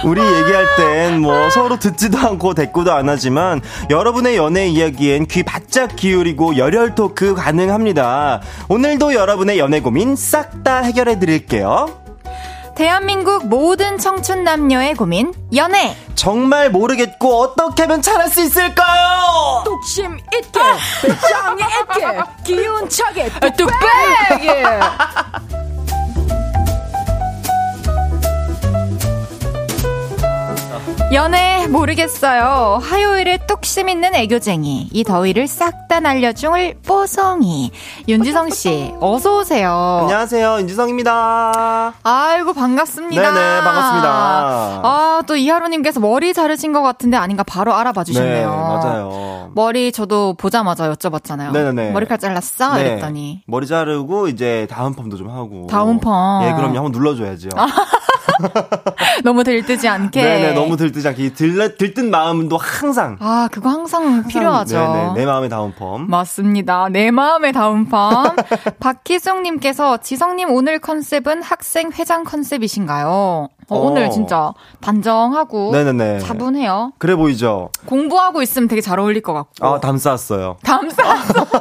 [0.05, 5.97] 우리 얘기할 땐 뭐 서로 듣지도 않고 대꾸도 안 하지만 여러분의 연애 이야기엔 귀 바짝
[5.97, 8.41] 기울이고 열혈 토크 가능합니다.
[8.69, 12.00] 오늘도 여러분의 연애 고민 싹 다 해결해 드릴게요.
[12.75, 15.97] 대한민국 모든 청춘 남녀의 고민, 연애.
[16.15, 19.63] 정말 모르겠고 어떻게 하면 잘할 수 있을까요?
[19.65, 20.61] 뚝심 있게,
[21.03, 24.51] 배짱이 있게, 기운 차게, 뚝배기!
[31.13, 32.79] 연애 모르겠어요.
[32.83, 34.89] 화요일에 뚝심 있는 애교쟁이.
[34.93, 37.73] 이 더위를 싹 다 날려줄 뽀송이.
[38.07, 39.99] 윤지성 씨, 어서 오세요.
[40.03, 40.61] 안녕하세요.
[40.61, 41.95] 인지성입니다.
[42.05, 43.21] 아이고 반갑습니다.
[43.21, 44.09] 네네, 반갑습니다.
[44.85, 48.51] 아, 또 이하로 님께서 머리 자르신 것 같은데 아닌가 바로 알아봐 주셨네요.
[48.51, 49.51] 네, 맞아요.
[49.57, 51.51] 머리 저도 보자마자 여쭤봤잖아요.
[51.51, 51.91] 네네네.
[51.91, 52.77] 머리카락 잘랐어?
[52.77, 52.83] 네.
[52.83, 53.43] 이랬더니.
[53.49, 55.67] 머리 자르고 이제 다운 펌도 좀 하고.
[55.69, 56.43] 다운 펌.
[56.45, 56.77] 예, 그럼요.
[56.77, 57.49] 한번 눌러 줘야죠.
[59.25, 60.23] 너무 들뜨지 않게.
[60.23, 61.33] 네네, 너무 들 뜨지 않게.
[61.35, 63.17] 들, 들뜬 마음도 항상.
[63.21, 64.77] 아, 그거 항상 필요하죠.
[64.79, 66.07] 네네, 내 마음의 다운 펌.
[66.09, 66.89] 맞습니다.
[66.89, 68.35] 내 마음의 다운펌.
[68.81, 73.49] 박희숙님께서 지성님 오늘 컨셉은 학생 회장 컨셉이신가요?
[73.71, 73.87] 어, 어.
[73.87, 76.19] 오늘 진짜 단정하고 네네네.
[76.21, 76.93] 차분해요.
[76.99, 77.71] 그래 보이죠?
[77.87, 79.67] 공부하고 있으면 되게 잘 어울릴 것 같고.
[79.67, 80.57] 아, 담 쌓았어요.
[80.65, 81.03] 담사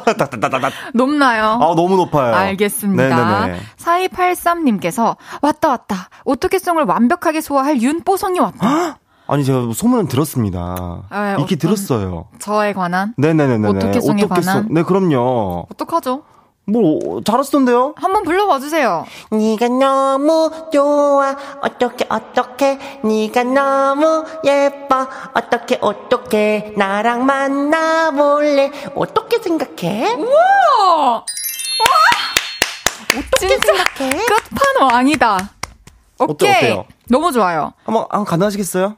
[0.04, 0.70] 따따따따따.
[0.96, 1.60] 높나요?
[1.62, 2.34] 아, 너무 높아요.
[2.34, 3.44] 알겠습니다.
[3.44, 3.60] 네네네.
[3.78, 6.10] 4283님께서 왔다 왔다.
[6.26, 8.98] 오토케송을 완벽하게 소화할 윤뽀송이 왔다.
[9.30, 11.04] 아니, 제가 소문은 들었습니다.
[11.10, 12.28] 아, 익히 어떤- 들었어요.
[12.40, 13.68] 저에 관한 네네네네.
[13.70, 14.68] 오토케송에 관한?
[14.72, 15.68] 네, 그럼요.
[15.72, 16.24] 어떡하죠?
[16.66, 17.94] 뭐, 잘하시던데요?
[17.98, 19.04] 한번 불러봐 주세요.
[19.32, 30.14] 네가 너무 좋아 어떻게 어떻게 네가 너무 예뻐 어떻게 어떻게 나랑 만나볼래 어떻게 생각해?
[30.14, 31.26] 우와!
[33.40, 34.26] 진짜 생각해?
[34.26, 35.50] 끝판왕이다.
[36.20, 36.50] 오케이.
[36.50, 36.86] 어때, 어때 요?
[37.10, 37.74] 너무 좋아요.
[37.84, 38.96] 한번, 한번 가능하시겠어요?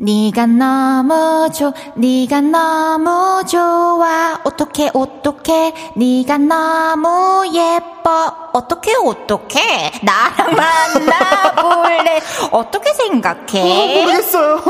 [0.00, 4.38] 네가 너무 좋, 네가 너무 좋아.
[4.44, 8.48] 어떻게 어떻게 네가 너무 예뻐.
[8.52, 12.20] 어떻게 어떻게 나랑 만나볼래.
[12.52, 14.00] 어떻게 생각해?
[14.04, 14.62] 모르겠어요.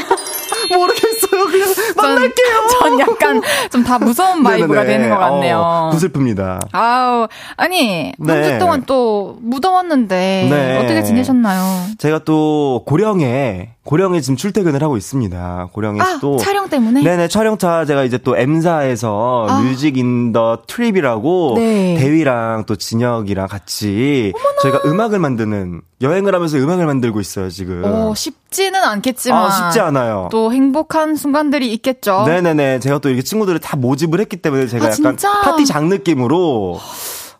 [0.70, 1.44] 모르겠어요.
[1.46, 2.68] 그냥 만날게요.
[2.70, 4.98] 전, 전 약간 좀 다 무서운 vibe가 네네네.
[5.04, 5.59] 되는 것 같네요.
[5.59, 6.61] 어, 구슬픕니다.
[6.72, 7.26] 아우,
[7.57, 8.42] 아니, 한 네.
[8.52, 10.78] 주 동안 또 무더웠는데 네.
[10.78, 11.85] 어떻게 지내셨나요?
[11.98, 15.70] 제가 또 고령에 고령에 지금 출퇴근을 하고 있습니다.
[15.72, 17.03] 고령에서 아, 또 촬영 때문에?
[17.03, 19.62] 네네 촬영차 제가 이제 또 M사에서 아.
[19.62, 21.96] Music in the Trip이라고 네.
[21.99, 27.83] 대휘랑 또 진혁이랑 같이 저희가 음악을 만드는 여행을 하면서 음악을 만들고 있어요 지금.
[27.83, 29.42] 어, 쉽지는 않겠지만.
[29.46, 30.29] 아 쉽지 않아요.
[30.31, 32.24] 또 행복한 순간들이 있겠죠.
[32.27, 35.16] 네네네 제가 또 이렇게 친구들을 다 모집을 했기 때문에 제가 아, 약간?
[35.16, 36.79] 파티장 느낌으로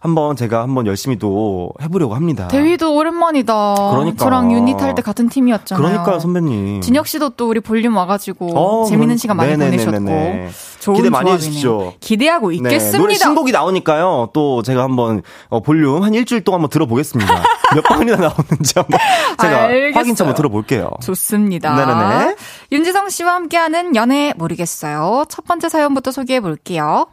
[0.01, 2.47] 한번 제가 한번 열심히 또 해보려고 합니다.
[2.49, 3.75] 대휘도 오랜만이다.
[3.91, 4.17] 그러니까.
[4.25, 5.85] 저랑 유닛 할 때 같은 팀이었잖아요.
[5.87, 6.81] 그러니까요 선배님.
[6.81, 9.89] 진혁 씨도 또 우리 볼륨 와가지고 어, 재밌는 그럼- 시간 많이 네네네네네.
[9.99, 11.31] 보내셨고 좋은 기대 많이.
[11.33, 11.95] 해주십시오.
[12.01, 12.99] 기대하고 네, 있겠습니다.
[12.99, 14.31] 노래 신곡이 나오니까요.
[14.33, 17.43] 또 제가 한번 어, 볼륨 한 일주일 동안 한번 들어보겠습니다.
[17.75, 18.99] 몇 번이나 나오는지 한번
[19.41, 19.93] 제가 알겠어요.
[19.99, 20.91] 확인차 한번 들어볼게요.
[21.03, 21.75] 좋습니다.
[21.75, 22.37] 네네네.
[22.73, 25.25] 윤지성 씨와 함께하는 연애 모르겠어요.
[25.29, 27.07] 첫 번째 사연부터 소개해 볼게요.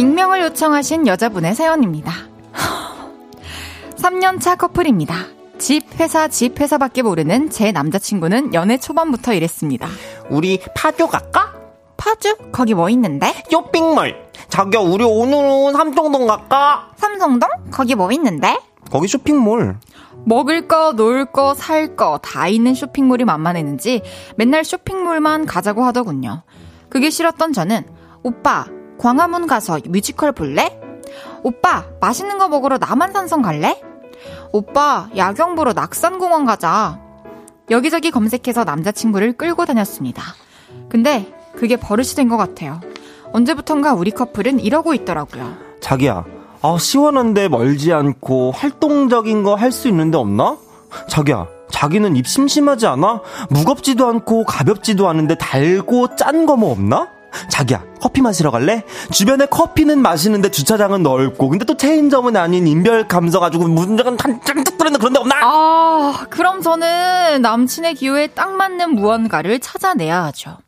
[0.00, 2.12] 익명을 요청하신 여자분의 사연입니다.
[3.96, 5.14] 3년차 커플입니다.
[5.56, 9.88] 집, 회사, 집, 회사밖에 모르는 제 남자친구는 연애 초반부터 이랬습니다.
[10.28, 11.54] 우리 파주 갈까?
[11.96, 12.36] 파주?
[12.52, 13.32] 거기 뭐 있는데?
[13.50, 14.14] 쇼핑몰
[14.50, 16.90] 자기야 우리 오늘은 삼성동 갈까?
[16.96, 17.48] 삼성동?
[17.70, 18.58] 거기 뭐 있는데?
[18.90, 19.78] 거기 쇼핑몰.
[20.26, 24.02] 먹을 거, 놀 거, 살 거 다 있는 쇼핑몰이 만만했는지
[24.36, 26.42] 맨날 쇼핑몰만 가자고 하더군요.
[26.90, 27.86] 그게 싫었던 저는
[28.22, 28.66] 오빠,
[28.98, 30.78] 광화문 가서 뮤지컬 볼래?
[31.42, 33.80] 오빠, 맛있는 거 먹으러 남한산성 갈래?
[34.52, 36.98] 오빠, 야경 보러 낙산공원 가자.
[37.70, 40.22] 여기저기 검색해서 남자친구를 끌고 다녔습니다.
[40.88, 42.80] 근데 그게 버릇이 된 것 같아요.
[43.32, 45.54] 언제부턴가 우리 커플은 이러고 있더라고요.
[45.80, 46.24] 자기야,
[46.62, 50.56] 아, 시원한데 멀지 않고 활동적인 거 할 수 있는데 없나?
[51.08, 53.20] 자기야, 자기는 입 심심하지 않아?
[53.50, 57.08] 무겁지도 않고 가볍지도 않은데 달고 짠 거 뭐 없나?
[57.48, 58.82] 자기야, 커피 마시러 갈래?
[59.10, 64.98] 주변에 커피는 마시는데 주차장은 넓고, 근데 또 체인점은 아닌 인별 감성 가지고 문제가 한짠 뜨는
[64.98, 65.36] 그런 데 없나?
[65.42, 70.58] 아, 그럼 저는 남친의 기호에 딱 맞는 무언가를 찾아내야 하죠.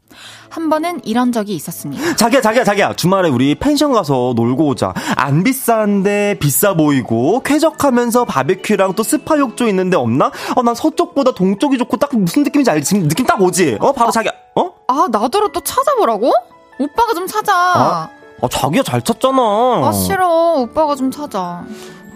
[0.51, 2.17] 한 번은 이런 적이 있었습니다.
[2.17, 2.95] 자기야, 자기야, 자기야.
[2.95, 4.95] 주말에 우리 펜션 가서 놀고 오자.
[5.15, 10.33] 안 비싼데 비싸 보이고 쾌적하면서 바베큐랑 또 스파 욕조 있는데 없나?
[10.57, 12.89] 어, 난 서쪽보다 동쪽이 좋고 딱 무슨 느낌인지 알지?
[12.89, 13.77] 지금 느낌 딱 오지?
[13.79, 14.33] 어, 바로 자기야.
[14.57, 14.71] 어?
[14.89, 16.33] 아, 나더러 또 찾아보라고?
[16.79, 17.53] 오빠가 좀 찾아.
[17.55, 18.09] 아,
[18.43, 19.41] 아 자기야 잘 찾잖아.
[19.85, 20.55] 아, 싫어.
[20.59, 21.65] 오빠가 좀 찾아.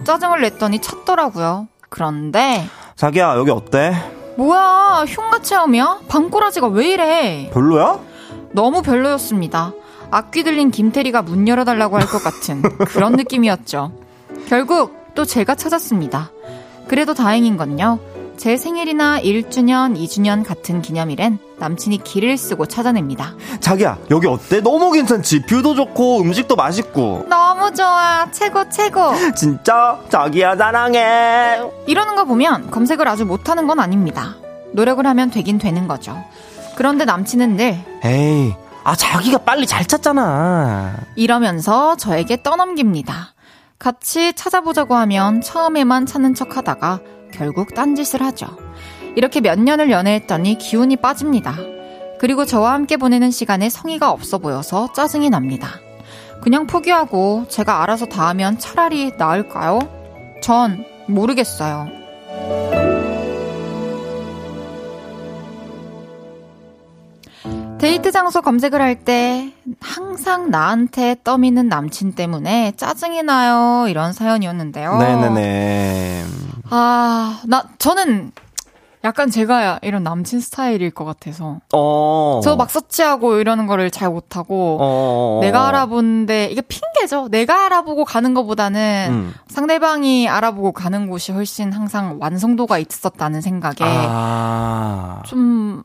[0.04, 1.68] 짜증을 냈더니 찾더라고요.
[1.88, 2.64] 그런데
[2.96, 3.94] 자기야 여기 어때?
[4.36, 6.00] 뭐야 흉가 체험이야?
[6.08, 7.50] 방꼬라지가 왜 이래?
[7.52, 7.98] 별로야?
[8.52, 9.72] 너무 별로였습니다.
[10.10, 13.92] 악귀 들린 김태리가 문 열어달라고 할 것 같은 그런 느낌이었죠.
[14.48, 16.30] 결국 또 제가 찾았습니다.
[16.88, 17.98] 그래도 다행인 건요.
[18.36, 23.34] 제 생일이나 1주년, 2주년 같은 기념일엔 남친이 길을 쓰고 찾아냅니다.
[23.60, 24.60] 자기야 여기 어때?
[24.60, 25.42] 너무 괜찮지?
[25.42, 28.28] 뷰도 좋고 음식도 맛있고 너무 좋아.
[28.32, 29.12] 최고, 최고.
[29.36, 30.00] 진짜?
[30.08, 34.34] 자기야 사랑해 이러는 거 보면 검색을 아주 못하는 건 아닙니다.
[34.72, 36.16] 노력을 하면 되긴 되는 거죠.
[36.74, 38.54] 그런데 남친은 늘 에이
[38.84, 43.34] 아 자기가 빨리 잘 찾잖아 이러면서 저에게 떠넘깁니다.
[43.78, 47.00] 같이 찾아보자고 하면 처음에만 찾는 척 하다가
[47.32, 48.46] 결국 딴짓을 하죠.
[49.16, 51.56] 이렇게 몇 년을 연애했더니 기운이 빠집니다.
[52.18, 55.80] 그리고 저와 함께 보내는 시간에 성의가 없어 보여서 짜증이 납니다.
[56.40, 59.80] 그냥 포기하고 제가 알아서 다 하면 차라리 나을까요?
[60.40, 62.81] 전 모르겠어요.
[67.82, 73.86] 데이트 장소 검색을 할 때 항상 나한테 떠미는 남친 때문에 짜증이 나요.
[73.88, 74.98] 이런 사연이었는데요.
[74.98, 76.24] 네네네
[76.70, 78.30] 아, 나, 저는
[79.02, 81.58] 약간 제가 이런 남친 스타일일 것 같아서.
[81.72, 82.40] 어.
[82.44, 84.78] 저막 서치하고 이러는 거를 잘 못하고.
[84.80, 85.38] 어.
[85.42, 87.26] 내가 알아보는데, 이게 핑계죠.
[87.30, 89.34] 내가 알아보고 가는 것보다는 음.
[89.48, 95.22] 상대방이 알아보고 가는 곳이 훨씬 항상 완성도가 있었다는 생각에 아.
[95.26, 95.82] 좀,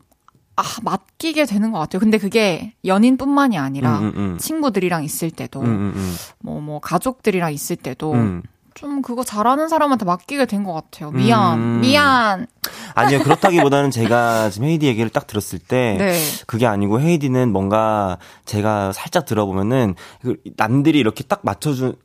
[0.58, 2.00] 아, 맡기게 되는 것 같아요.
[2.00, 4.38] 근데 그게 연인뿐만이 아니라 음, 음, 음.
[4.38, 6.16] 친구들이랑 있을 때도, 음, 음, 음.
[6.40, 8.42] 뭐, 뭐, 가족들이랑 있을 때도 음.
[8.74, 11.10] 좀 그거 잘하는 사람한테 맡기게 된 것 같아요.
[11.12, 11.80] 미안, 음.
[11.80, 12.46] 미안.
[12.94, 16.20] 아니요, 그렇다기보다는 제가 지금 헤이디 얘기를 딱 들었을 때, 네.
[16.48, 21.96] 그게 아니고 헤이디는 뭔가 제가 살짝 들어보면은, 그 남들이 이렇게 딱 맞춰주는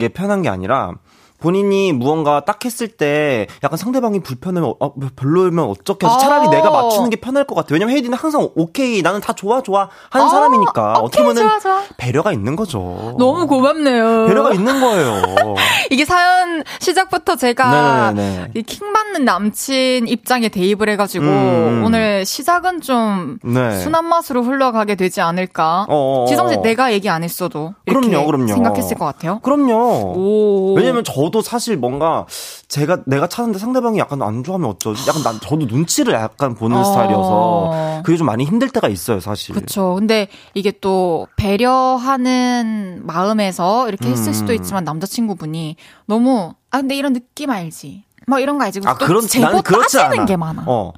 [0.00, 0.94] 게 편한 게 아니라,
[1.40, 6.50] 본인이 무언가 딱 했을 때 약간 상대방이 불편하면 어, 별로면 어떻게 해서 차라리 어.
[6.50, 7.74] 내가 맞추는 게 편할 것 같아요.
[7.74, 11.50] 왜냐면 헤이디는 항상 오케이 나는 다 좋아 좋아 하는 어, 사람이니까 어떻게 보면.
[11.96, 13.14] 배려가 있는 거죠.
[13.18, 14.26] 너무 고맙네요.
[14.26, 15.22] 배려가 있는 거예요.
[15.90, 18.50] 이게 사연 시작부터 제가 네네네.
[18.54, 21.82] 이 킹받는 남친 입장에 대입을 해가지고 음.
[21.84, 23.78] 오늘 시작은 좀 네.
[23.80, 25.86] 순한 맛으로 흘러가게 되지 않을까.
[25.88, 26.26] 어어어.
[26.26, 28.48] 지성 씨 내가 얘기 안 했어도 그럼요, 그럼요.
[28.48, 29.40] 생각했을 것 같아요.
[29.40, 29.74] 그럼요.
[30.16, 30.74] 오.
[30.76, 32.26] 왜냐면 저도 사실 뭔가
[32.68, 35.08] 제가 내가 찾는데 상대방이 약간 안 좋아하면 어쩌지?
[35.08, 36.84] 약간 난 저도 눈치를 약간 보는 어.
[36.84, 39.54] 스타일이어서 그게 좀 많이 힘들 때가 있어요, 사실.
[39.54, 39.94] 그쵸.
[39.98, 44.32] 근데 이게 또 배려하는 마음에서 이렇게 했을 음.
[44.32, 45.76] 수도 있지만 남자친구분이
[46.06, 48.04] 너무 아 근데 이런 느낌 알지?
[48.26, 48.80] 막 이런 거 알지?
[48.84, 50.24] 아, 또 그런 재고 따지는 않아.
[50.26, 50.64] 게 많아.
[50.66, 50.92] 어.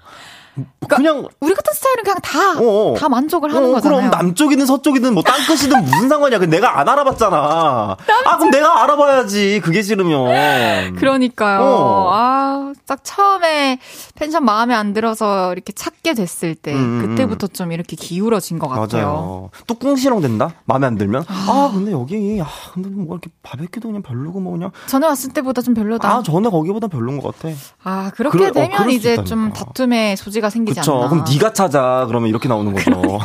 [0.54, 2.94] 그러니까 그냥 우리 같은 스타일은 그냥 다, 어, 어.
[2.98, 3.98] 다 만족을 하는 어, 거잖아요.
[3.98, 6.38] 그럼 남쪽이든 서쪽이든 뭐 땅끝이든 무슨 상관이야.
[6.38, 7.96] 그 내가 안 알아봤잖아.
[8.26, 9.60] 아, 그럼 내가 알아봐야지.
[9.64, 10.96] 그게 싫으면.
[10.96, 11.60] 그러니까요.
[11.62, 12.10] 어.
[12.12, 13.78] 아, 딱 처음에
[14.16, 17.08] 펜션 마음에 안 들어서 이렇게 찾게 됐을 때, 음, 음.
[17.08, 19.06] 그때부터 좀 이렇게 기울어진 것 같아요.
[19.06, 19.50] 맞아요.
[19.66, 20.50] 또 꿍시렁 된다?
[20.66, 21.24] 마음에 안 들면?
[21.28, 24.70] 아, 근데 여기, 아, 근데 뭐 이렇게 바베큐도 그냥 별로고 뭐 그냥.
[24.86, 26.08] 전에 왔을 때보다 좀 별로다.
[26.08, 27.54] 아, 전에 거기보다 별로인 것 같아.
[27.84, 29.24] 아, 그렇게 그래, 어, 되면 수 이제 있다니까.
[29.28, 30.96] 좀 다툼의 소지가 생기지 그쵸.
[30.96, 31.08] 않나.
[31.08, 32.04] 그럼 네가 찾아.
[32.06, 32.90] 그러면 이렇게 나오는 거죠.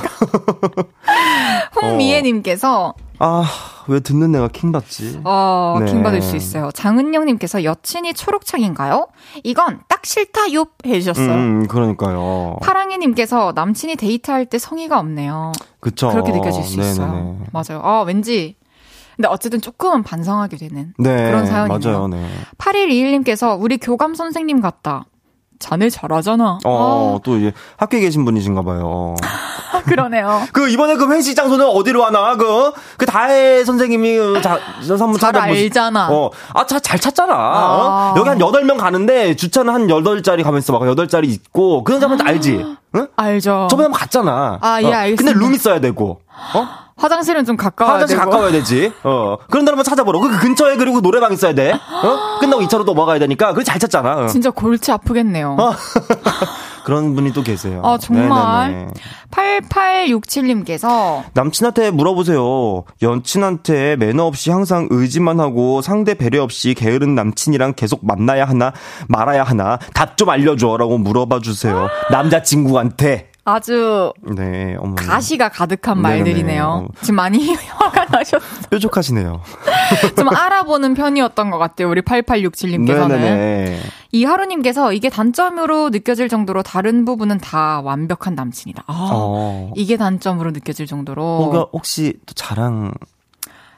[1.82, 3.46] 홍미애님께서 아,
[3.88, 5.20] 왜 듣는 내가 킹 받지?
[5.24, 5.86] 어, 네.
[5.88, 6.70] 킹 받을 수 있어요.
[6.72, 9.08] 장은영님께서 여친이 초록창인가요?
[9.44, 11.32] 이건 딱 싫다 요 해주셨어요.
[11.32, 12.58] 음, 그러니까요.
[12.62, 15.52] 파랑이님께서 남친이 데이트할 때 성의가 없네요.
[15.80, 16.10] 그쵸.
[16.10, 17.08] 그렇게 느껴질 수 있어요.
[17.08, 17.38] 네네네.
[17.52, 17.82] 맞아요.
[17.84, 18.56] 아, 왠지.
[19.16, 21.26] 근데 어쨌든 조금은 반성하게 되는 네.
[21.26, 21.80] 그런 사연이네요.
[21.92, 22.30] 맞아요, 네.
[22.60, 25.06] 8121님께서 우리 교감 선생님 같다.
[25.60, 26.60] 자네 잘하잖아.
[26.66, 29.16] 어, 또 이제 학교에 계신 분이신가 봐요.
[29.74, 30.42] 아, 그러네요.
[30.54, 32.36] 그 이번에 그 회식 장소는 어디로 하나?
[32.36, 36.10] 그, 그 다혜 선생님이 그 자, 저 한번 잘 찾아보시- 알잖아.
[36.12, 37.34] 어, 아, 자, 잘 찾잖아.
[37.34, 38.14] 아.
[38.16, 38.20] 어?
[38.20, 40.74] 여기 한 8명 가는데 주차는 한 8자리 가면 있어.
[40.74, 41.84] 막 8자리 있고.
[41.84, 42.66] 그런 사람은 알지?
[42.96, 43.08] 응?
[43.16, 43.68] 알죠.
[43.70, 44.60] 저번에 한번 갔잖아.
[44.62, 45.34] 아, 예, 어, 알겠습니다.
[45.34, 46.22] 근데 룸 있어야 되고.
[46.56, 46.87] 어?
[46.98, 48.30] 화장실은 좀 가까워야 화장실 되고.
[48.30, 48.92] 가까워야 되지.
[49.04, 49.38] 어.
[49.50, 50.20] 그런 데 한번 찾아보러.
[50.20, 51.72] 그 근처에 그리고 노래방 있어야 돼.
[51.72, 52.40] 어?
[52.40, 53.54] 끝나고 2차로 넘어가야 되니까.
[53.54, 54.24] 그래 잘 찾잖아.
[54.24, 54.28] 어.
[54.28, 55.58] 진짜 골치 아프겠네요.
[56.84, 57.82] 그런 분이 또 계세요.
[57.84, 58.72] 아, 정말.
[58.72, 58.92] 네네네.
[59.32, 62.86] 8867님께서 남친한테 물어보세요.
[63.02, 68.72] 연친한테 매너 없이 항상 의지만 하고 상대 배려 없이 게으른 남친이랑 계속 만나야 하나
[69.10, 71.90] 말아야 하나 답 좀 알려줘라고 물어봐 주세요.
[72.10, 73.30] 남자친구한테.
[73.50, 74.96] 아주 네, 어머.
[74.96, 76.02] 가시가 가득한.
[76.02, 76.66] 말들이네요.
[76.66, 76.88] 어.
[77.02, 78.68] 지금 많이 화가 나셨어.
[78.70, 79.42] 뾰족하시네요.
[80.18, 81.90] 좀 알아보는 편이었던 것 같아요.
[81.90, 83.08] 우리 8867님께서는.
[83.08, 83.80] 네네네.
[84.12, 88.84] 이하루님께서 이게 단점으로 느껴질 정도로 다른 부분은 다 완벽한 남친이다.
[88.86, 89.72] 아, 어.
[89.78, 91.22] 이게 단점으로 느껴질 정도로.
[91.24, 92.94] 뭐가 혹시 또 자랑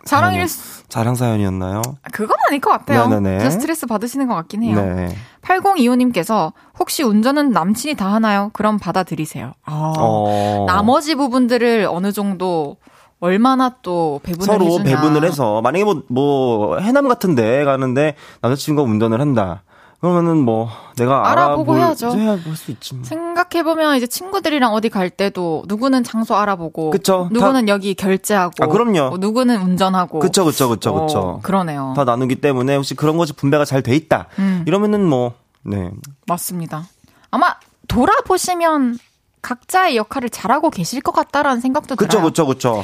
[0.09, 1.81] 자랑일 수, 자랑 사연이었나요?
[2.11, 3.07] 그건 아닐 것 같아요.
[3.07, 3.49] 네네네.
[3.51, 4.75] 스트레스 받으시는 것 같긴 해요.
[4.75, 5.15] 네.
[5.41, 8.49] 8025님께서 혹시 운전은 남친이 다 하나요?
[8.53, 9.53] 그럼 받아들이세요.
[9.65, 10.65] 아, 어.
[10.67, 12.77] 나머지 부분들을 어느 정도
[13.19, 14.83] 얼마나 또 배분을 서로 해주나.
[14.83, 19.63] 배분을 해서 만약에 뭐, 뭐 해남 같은 데 가는데 남자친구가 운전을 한다.
[20.01, 22.11] 그러면은 뭐 내가 알아보고 해야죠.
[22.11, 22.95] 해볼 수 있지.
[22.95, 23.03] 뭐.
[23.03, 27.27] 생각해 보면 이제 친구들이랑 어디 갈 때도 누구는 장소 알아보고 그쵸.
[27.31, 29.09] 누구는 여기 결제하고 아, 그럼요.
[29.09, 31.39] 뭐 누구는 운전하고 그쵸 그쵸 그쵸 어, 그쵸.
[31.43, 31.93] 그러네요.
[31.97, 34.27] 다 나누기 때문에 혹시 그런 것이 분배가 잘 돼 있다.
[34.39, 34.63] 음.
[34.67, 35.33] 이러면은 뭐
[35.63, 35.91] 네.
[36.27, 36.85] 맞습니다.
[37.31, 37.55] 아마
[37.89, 38.97] 돌아보시면
[39.41, 42.25] 각자의 역할을 잘하고 계실 것 같다라는 생각도 그쵸 들어요.
[42.27, 42.83] 그쵸 그쵸.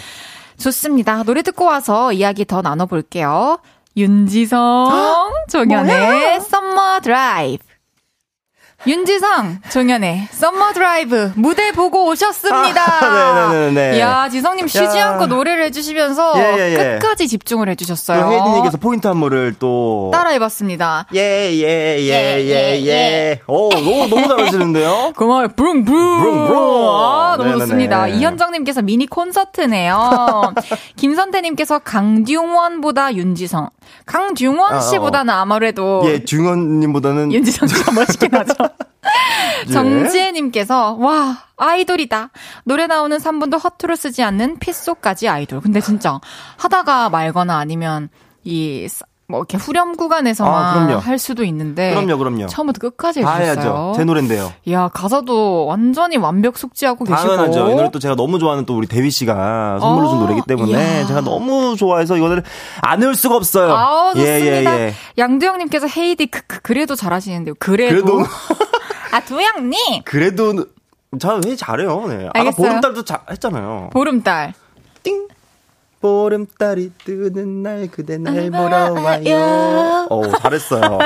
[0.57, 1.24] 좋습니다.
[1.24, 3.59] 노래 듣고 와서 이야기 더 나눠볼게요.
[3.97, 7.63] 윤지성, 종현의 Summer Drive.
[8.87, 12.83] 윤지성, 종현의 Summer Drive 무대 보고 오셨습니다.
[13.03, 13.97] 아, 네네네네.
[13.97, 15.11] 이야, 지성님 쉬지 야.
[15.13, 16.99] 않고 노래를 해주시면서 예, 예, 예.
[16.99, 18.31] 끝까지 집중을 또 해주셨어요.
[18.31, 21.07] 혜진님께서 포인트 안무를 또 따라해봤습니다.
[22.11, 23.41] 예예예예예.
[23.47, 25.13] 오 너무 너무 잘하시는데요.
[25.17, 25.47] 고마워요.
[25.55, 26.19] 브룽 브룽.
[26.21, 26.59] 브룽, 브룽.
[26.95, 27.65] 아, 너무 네네네.
[27.65, 28.07] 좋습니다.
[28.09, 30.53] 이현정님께서 미니 콘서트네요.
[30.97, 33.69] 김선태님께서 강동원보다 윤지성.
[34.05, 34.81] 강듀원 어, 어.
[34.81, 38.53] 씨보다는 아무래도 예 중원님보다는 윤지성 씨가 멋있긴 하죠.
[39.67, 39.71] 예.
[39.71, 42.31] 정지혜님께서 와 아이돌이다.
[42.63, 45.61] 노래 나오는 3분도 허투루 쓰지 않는 핏속까지 아이돌.
[45.61, 46.19] 근데 진짜
[46.57, 48.09] 하다가 말거나 아니면
[48.43, 48.88] 이
[49.28, 50.99] 뭐 이렇게 후렴 아, 구간에서만 그럼요.
[50.99, 52.45] 할 수도 있는데 그럼요 그럼요.
[52.47, 53.93] 처음부터 끝까지 다 해주셨어요.
[53.95, 54.53] 제 노래인데요.
[54.69, 57.71] 야 가사도 완전히 완벽 숙지하고 계시고 당연하죠.
[57.71, 60.71] 이 노래 또 제가 너무 좋아하는 또 우리 대휘 씨가 선물로 준 어, 노래이기 때문에
[60.71, 61.05] 이야.
[61.07, 62.43] 제가 너무 좋아해서 이거를
[62.82, 63.73] 안 외울 수가 없어요.
[63.73, 64.39] 아 좋습니다.
[64.39, 64.93] 예, 예, 예.
[65.17, 67.55] 양두영님께서 헤이디 크크 그래도 잘하시는데요.
[67.57, 68.30] 그래도, 그래도
[69.11, 70.65] 아 두영님 그래도
[71.19, 72.05] 저회 잘해요.
[72.07, 72.26] 네.
[72.28, 72.67] 아까 알겠어요.
[72.67, 73.89] 보름달도 잘 했잖아요.
[73.91, 74.53] 보름달
[75.01, 75.28] 띵.
[76.06, 80.06] 보름달이 뜨는 날 그대 날 보러 와요.
[80.12, 80.99] 오, 잘했어요.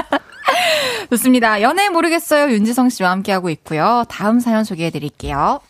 [1.10, 1.62] 좋습니다.
[1.62, 4.04] 연애 모르겠어요 윤지성 씨와 함께하고 있고요.
[4.10, 5.62] 다음 사연 소개해 드릴게요.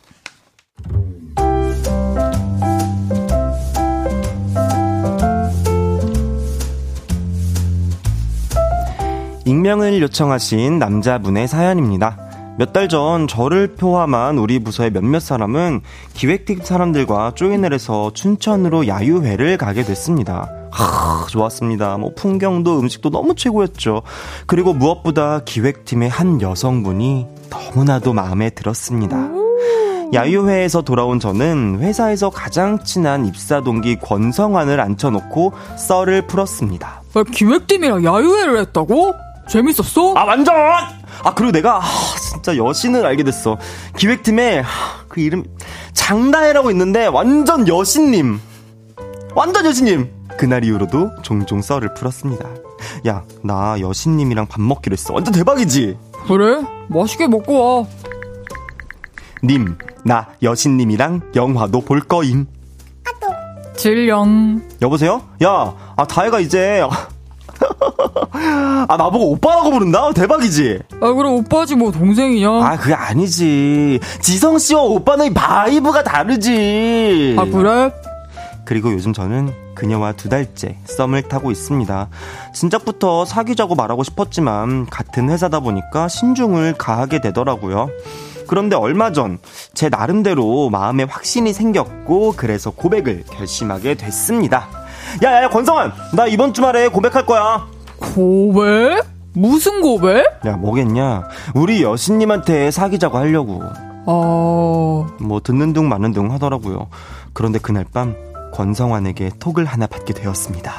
[9.46, 12.29] 익명을 요청하신 남자분의 사연입니다.
[12.60, 15.80] 몇 달 전 저를 포함한 우리 부서의 몇몇 사람은
[16.14, 20.52] 기획팀 사람들과 조인을 해서 춘천으로 야유회를 가게 됐습니다.
[20.70, 21.98] 하, 좋았습니다.
[21.98, 24.02] 뭐 풍경도 음식도 너무 최고였죠.
[24.46, 29.30] 그리고 무엇보다 기획팀의 한 여성분이 너무나도 마음에 들었습니다.
[30.14, 37.04] 야유회에서 돌아온 저는 회사에서 가장 친한 입사 동기 권성환을 앉혀놓고 썰을 풀었습니다.
[37.14, 39.14] 아, 기획팀이랑 야유회를 했다고?
[39.50, 40.14] 재밌었어?
[40.16, 40.56] 아 완전!
[40.56, 41.82] 아 그리고 내가 아,
[42.32, 43.58] 진짜 여신을 알게 됐어.
[43.98, 44.66] 기획팀에 아,
[45.08, 45.44] 그 이름
[45.94, 48.40] 장다혜라고 있는데 완전 여신님.
[49.36, 50.10] 완전 여신님!
[50.38, 52.48] 그날 이후로도 종종 썰을 풀었습니다.
[53.08, 55.14] 야 나 여신님이랑 밥 먹기로 했어.
[55.14, 55.98] 완전 대박이지?
[56.28, 56.62] 그래?
[56.88, 57.86] 맛있게 먹고 와.
[59.44, 62.48] 님 나 여신님이랑 영화도 볼 거임.
[63.76, 64.62] 질령.
[64.82, 65.22] 여보세요?
[65.44, 66.82] 야 아 다혜가 이제
[68.52, 72.50] 아 나보고 오빠라고 부른다 대박이지 아, 그래, 오빠지 뭐 동생이냐?
[72.50, 74.00] 아, 그게 아니지.
[74.22, 77.36] 지성 씨와 오빠는 vibe가 다르지.
[77.38, 77.92] 아, 그래?
[78.66, 82.10] 그리고 요즘 저는 그녀와 두 달째 썸을 타고 있습니다.
[82.54, 87.90] 진작부터 사귀자고 말하고 싶었지만 같은 회사다 보니까 신중을 기하게 되더라고요.
[88.48, 89.38] 그런데 얼마 전
[89.74, 94.68] 제 나름대로 마음에 확신이 생겼고 그래서 고백을 결심하게 됐습니다.
[95.24, 97.66] 야야야 권성환 나 이번 주말에 고백할 거야.
[98.00, 99.04] 고백?
[99.34, 100.26] 무슨 고백?
[100.46, 101.24] 야 뭐겠냐
[101.54, 103.62] 우리 여신님한테 사귀자고 하려고
[104.06, 104.12] 아,
[105.22, 106.88] 뭐 듣는 둥 마는 둥 하더라고요.
[107.34, 108.16] 그런데 그날 밤
[108.54, 110.74] 권성환에게 톡을 하나 받게 되었습니다.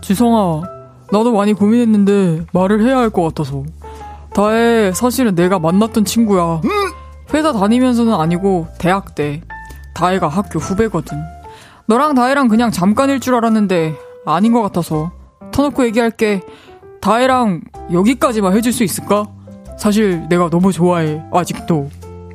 [0.00, 0.62] 지성아.
[1.12, 3.62] 나도 많이 고민했는데 말을 해야 할 것 같아서.
[4.32, 6.62] 다혜, 사실은 내가 만났던 친구야.
[7.34, 9.42] 회사 다니면서는 아니고 대학 때.
[9.94, 11.18] 다혜가 학교 후배거든.
[11.86, 15.12] 너랑 다혜랑 그냥 잠깐일 줄 알았는데 아닌 것 같아서
[15.52, 16.40] 터놓고 얘기할게.
[17.00, 19.26] 다혜랑 여기까지만 해줄 수 있을까?
[19.78, 21.22] 사실 내가 너무 좋아해.
[21.32, 21.90] 아직도.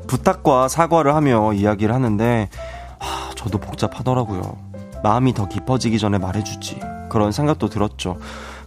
[0.08, 2.50] 부탁과 사과를 하며 이야기를 하는데
[3.00, 4.58] 하, 저도 복잡하더라고요.
[5.04, 6.80] 마음이 더 깊어지기 전에 말해주지.
[7.10, 8.18] 그런 생각도 들었죠.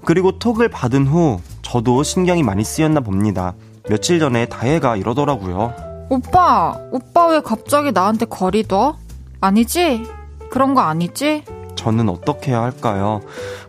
[0.05, 3.55] 그리고 톡을 받은 후 저도 신경이 많이 쓰였나 봅니다.
[3.89, 5.75] 며칠 전에 다혜가 이러더라고요.
[6.09, 8.97] 오빠, 오빠 왜 갑자기 나한테 거리 둬?
[9.41, 10.07] 아니지?
[10.51, 11.45] 그런 거 아니지?
[11.77, 13.21] 저는 어떻게 해야 할까요?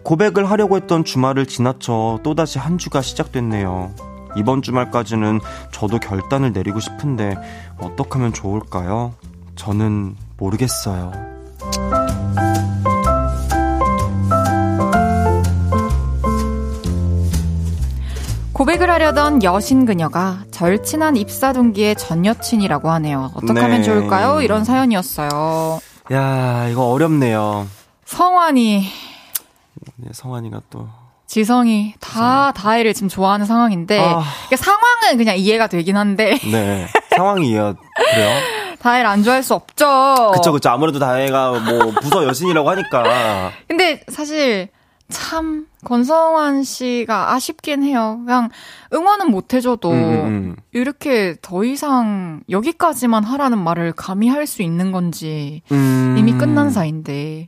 [0.03, 3.93] 고백을 하려고 했던 주말을 지나쳐 또다시 한 주가 시작됐네요.
[4.37, 5.39] 이번 주말까지는
[5.71, 7.35] 저도 결단을 내리고 싶은데
[7.79, 9.13] 어떻게 하면 좋을까요?
[9.55, 11.11] 저는 모르겠어요.
[18.53, 23.31] 고백을 하려던 여신 그녀가 절친한 입사 동기의 전 여친이라고 하네요.
[23.33, 23.61] 어떻게 네.
[23.61, 24.41] 하면 좋을까요?
[24.41, 25.79] 이런 사연이었어요.
[26.11, 27.65] 야, 이거 어렵네요.
[28.15, 28.83] 성환이,
[29.95, 30.89] 네, 성환이가 또.
[31.27, 34.21] 지성이 다 다혜를 지금 좋아하는 상황인데 아.
[34.47, 36.87] 그러니까 상황은 그냥 이해가 되긴 한데 네.
[37.15, 37.73] 상황이 이해가
[38.11, 38.39] 그래요?
[38.79, 40.31] 다혜를 안 좋아할 수 없죠.
[40.33, 40.69] 그쵸, 그쵸.
[40.69, 43.51] 아무래도 다혜가 뭐 부서 여신이라고 하니까.
[43.69, 44.67] 근데 사실
[45.07, 48.19] 참 권성환 씨가 아쉽긴 해요.
[48.25, 48.49] 그냥
[48.91, 49.95] 응원은 못 해줘도 음,
[50.25, 50.55] 음.
[50.73, 56.15] 이렇게 더 이상 여기까지만 하라는 말을 감히 할 수 있는 건지 음.
[56.19, 57.47] 이미 끝난 사이인데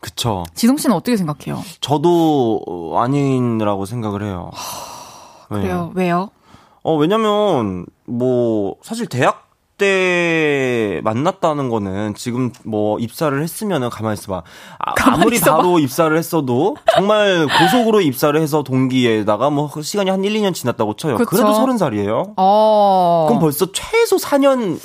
[0.00, 0.44] 그쵸.
[0.54, 1.62] 지성 씨는 어떻게 생각해요?
[1.80, 4.50] 저도 어, 아닌이라고 생각을 해요.
[5.50, 5.60] 네.
[5.60, 5.92] 그래요?
[5.94, 6.30] 왜요?
[6.82, 14.42] 어, 왜냐면, 뭐, 사실 대학 때 만났다는 거는 지금 뭐 입사를 했으면은 가만히 있어봐.
[14.78, 15.56] 아, 가만히 아무리 있어봐.
[15.56, 21.16] 바로 입사를 했어도 정말 고속으로 입사를 해서 동기에다가 뭐 시간이 한 1, 2년 지났다고 쳐요.
[21.16, 21.30] 그쵸.
[21.30, 22.34] 그래도 서른 살이에요.
[22.36, 23.24] 어.
[23.28, 24.78] 그럼 벌써 최소 4년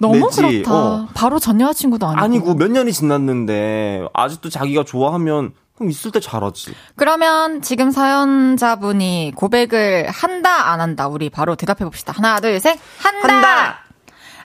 [0.00, 0.74] 너무 내지, 그렇다.
[0.74, 1.08] 어.
[1.14, 2.22] 바로 전 여자친구도 아니고.
[2.24, 6.74] 아니고 몇 년이 지났는데 아직도 자기가 좋아하면 그럼 있을 때 잘하지.
[6.96, 12.12] 그러면 지금 사연자분이 고백을 한다 안 한다 우리 바로 대답해 봅시다.
[12.16, 12.78] 하나 둘 셋.
[12.98, 13.28] 한다.
[13.34, 13.78] 한다!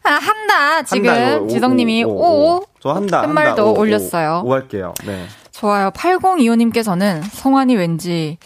[0.05, 0.83] 아, 한다.
[0.83, 1.47] 지금 한다.
[1.47, 2.63] 지성님이 오, 오, 오, 오.
[2.81, 3.23] 저 한다.
[3.57, 4.41] 오, 오, 올렸어요.
[4.45, 4.93] 오, 할게요.
[5.05, 5.25] 네.
[5.53, 5.91] 좋아요.
[5.91, 8.37] 8025님께서는 성환이 왠지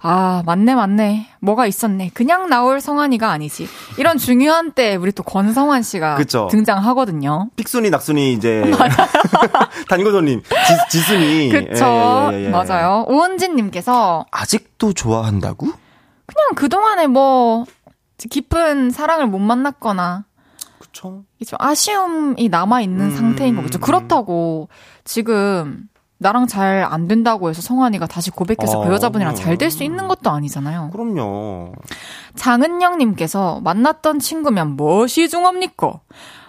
[0.00, 5.82] 아 맞네 맞네 뭐가 있었네 그냥 나올 성환이가 아니지 이런 중요한 때 우리 또 권성환
[5.82, 6.48] 씨가 그쵸.
[6.50, 7.50] 등장하거든요.
[7.56, 8.64] 픽순이 낙순이 이제
[9.88, 10.42] 단고손님
[10.90, 11.84] 지, 순이 그쵸
[12.50, 13.04] 맞아요.
[13.08, 15.66] 오은진님께서 아직도 좋아한다고?
[15.66, 17.64] 그냥 그동안에 뭐
[18.18, 20.24] 깊은 사랑을 못 만났거나
[20.80, 21.22] 그쵸.
[21.46, 23.16] 좀 아쉬움이 남아 있는 음.
[23.16, 23.78] 상태인 거겠죠.
[23.78, 24.68] 그렇다고
[25.04, 25.88] 지금
[26.18, 28.92] 나랑 잘 안 된다고 해서 성환이가 다시 고백해서 그 어.
[28.92, 30.90] 여자분이랑 잘 될 수 있는 것도 아니잖아요.
[30.92, 31.72] 그럼요.
[32.34, 36.00] 장은영님께서 만났던 친구면 무엇이 중합니까?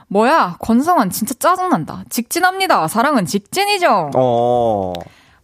[0.09, 2.03] 뭐야, 권성환 진짜 짜증난다.
[2.09, 2.87] 직진합니다.
[2.87, 4.11] 사랑은 직진이죠.
[4.15, 4.93] 어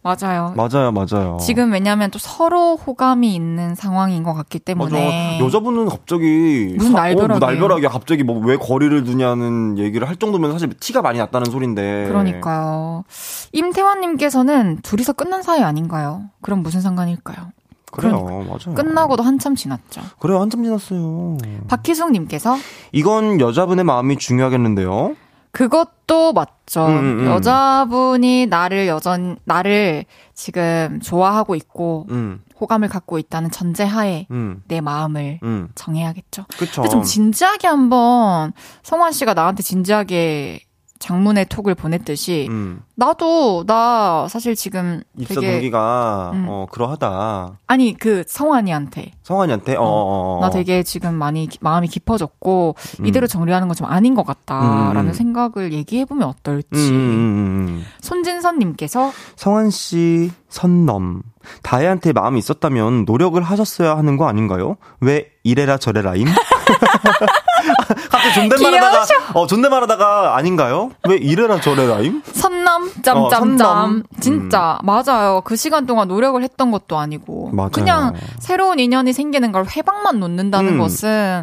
[0.04, 0.52] 맞아요.
[0.54, 1.38] 맞아요 맞아요.
[1.40, 5.38] 지금 왜냐면 또 서로 호감이 있는 상황인 것 같기 때문에.
[5.38, 5.44] 맞아.
[5.46, 7.12] 여자분은 갑자기 무슨 사- 어.
[7.14, 12.06] 뭐 날벼락이 갑자기 뭐 왜 거리를 두냐는 얘기를 할 정도면 사실 티가 많이 났다는 소린데.
[12.08, 13.04] 그러니까요.
[13.52, 16.24] 임태환님께서는 둘이서 끝난 사이 아닌가요?
[16.42, 17.52] 그럼 무슨 상관일까요?
[17.90, 18.74] 그래요 맞아요.
[18.74, 20.02] 끝나고도 한참 지났죠.
[20.18, 21.38] 그래요 한참 지났어요.
[21.68, 22.56] 박희숙님께서
[22.92, 25.14] 이건 여자분의 마음이 중요하겠는데요.
[25.54, 26.84] 그것도 맞죠.
[26.86, 27.26] 음, 음, 음.
[27.26, 35.38] 여자분이 나를 여전 나를 지금 좋아하고 있고 음, 호감을 갖고 있다는 전제하에 음, 내 마음을
[35.44, 35.68] 음.
[35.76, 36.46] 정해야겠죠.
[36.58, 36.82] 그쵸.
[36.82, 38.52] 근데 좀 진지하게 한번
[38.82, 40.60] 성환 씨가 나한테 진지하게
[41.04, 42.80] 장문의 톡을 보냈듯이 음.
[42.94, 46.46] 나도 나 사실 지금 입사 되게 동기가 음.
[46.48, 47.58] 어 그러하다.
[47.66, 50.40] 아니 그 성환이한테 성환이한테 어, 어, 어.
[50.40, 53.06] 나 되게 지금 많이 기- 마음이 깊어졌고 음.
[53.06, 55.12] 이대로 정리하는 건 좀 아닌 것 같다라는 음.
[55.12, 56.68] 생각을 얘기해 보면 어떨지.
[56.72, 57.84] 음, 음, 음, 음.
[58.00, 61.22] 손진선님께서 성환 씨 선넘.
[61.62, 64.76] 다혜한테 마음이 있었다면 노력을 하셨어야 하는 거 아닌가요?
[65.00, 66.26] 왜 이래라 저래라임?
[68.10, 70.90] 갑자기 존댓말하다가 어 존댓말하다가 아닌가요?
[71.08, 72.22] 왜 이래라 저래라임?
[72.32, 74.02] 선남 어, 짬짬짬 선남.
[74.20, 75.42] 진짜 맞아요.
[75.44, 77.70] 그 시간 동안 노력을 했던 것도 아니고 맞아요.
[77.70, 80.78] 그냥 새로운 인연이 생기는 걸 회방만 놓는다는 음.
[80.78, 81.42] 것은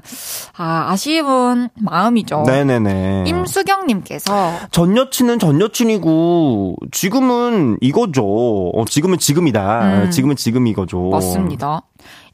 [0.57, 2.43] 아 아쉬운 마음이죠.
[2.45, 3.23] 네네네.
[3.27, 8.23] 임수경님께서 전 여친은 전 여친이고 지금은 이거죠.
[8.23, 9.81] 어, 지금은 지금이다.
[10.03, 10.11] 음.
[10.11, 11.09] 지금은 지금 이거죠.
[11.09, 11.81] 맞습니다.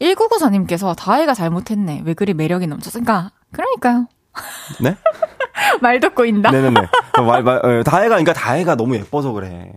[0.02, 2.02] 1994님께서 다혜가 잘못했네.
[2.06, 3.32] 왜 그리 매력이 넘쳤을까?
[3.52, 4.08] 그러니까요.
[4.82, 4.96] 네?
[5.82, 6.52] 말 듣고 있다.
[6.52, 6.80] 네네네.
[7.18, 9.74] 어, 말, 말, 어, 다혜가, 그러니까 다혜가 너무 예뻐서 그래.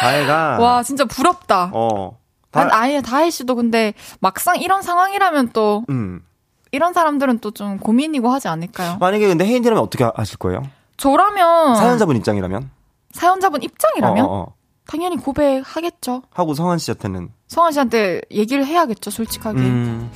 [0.00, 0.58] 다혜가.
[0.60, 1.70] 와 진짜 부럽다.
[1.72, 2.18] 어.
[2.50, 6.22] 다, 난 아예 다혜 씨도 근데 막상 이런 상황이라면 또 음.
[6.70, 8.96] 이런 사람들은 또 좀 고민이고 하지 않을까요?
[9.00, 10.62] 만약에 근데 혜인이라면 어떻게 하실 거예요?
[10.96, 12.70] 저라면 사연자분 입장이라면?
[13.12, 14.54] 사연자분 입장이라면 어, 어, 어.
[14.86, 16.22] 당연히 고백하겠죠.
[16.30, 17.30] 하고 성한 씨한테는.
[17.48, 19.58] 성환 씨한테 얘기를 해야겠죠, 솔직하게.
[19.58, 20.10] 음.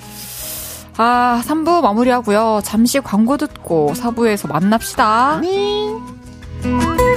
[0.96, 2.60] 아, 3부 마무리하고요.
[2.64, 5.40] 잠시 광고 듣고 4부에서 만납시다.
[5.40, 7.07] KBS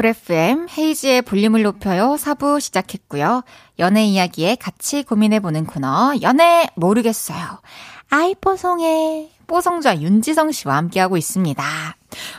[0.00, 3.42] 쿨 FM 헤이지의 볼륨을 높여요 4부 시작했고요.
[3.78, 7.60] 연애 이야기에 같이 고민해보는 코너 연애 모르겠어요.
[8.08, 11.62] 아이 뽀송해 뽀송자 윤지성 씨와 함께하고 있습니다.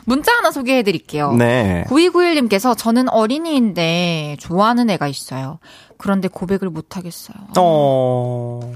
[0.06, 1.34] 문자 하나 소개해 드릴게요.
[1.34, 1.84] 네.
[1.86, 5.60] 9291님께서 저는 어린이인데 좋아하는 애가 있어요.
[5.98, 7.36] 그런데 고백을 못 하겠어요.
[7.56, 8.72] 어.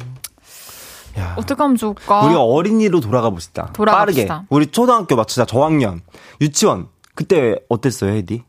[1.19, 1.35] 야.
[1.37, 2.21] 어떻게 하면 좋을까?
[2.21, 3.71] 우리가 어린이로 돌아가 봅시다.
[3.73, 4.29] 돌아갑시다.
[4.29, 4.47] 빠르게.
[4.49, 5.45] 우리 초등학교 맞추자.
[5.45, 6.03] 저학년.
[6.41, 6.87] 유치원.
[7.17, 8.45] 그때 어땠어요, 헤디?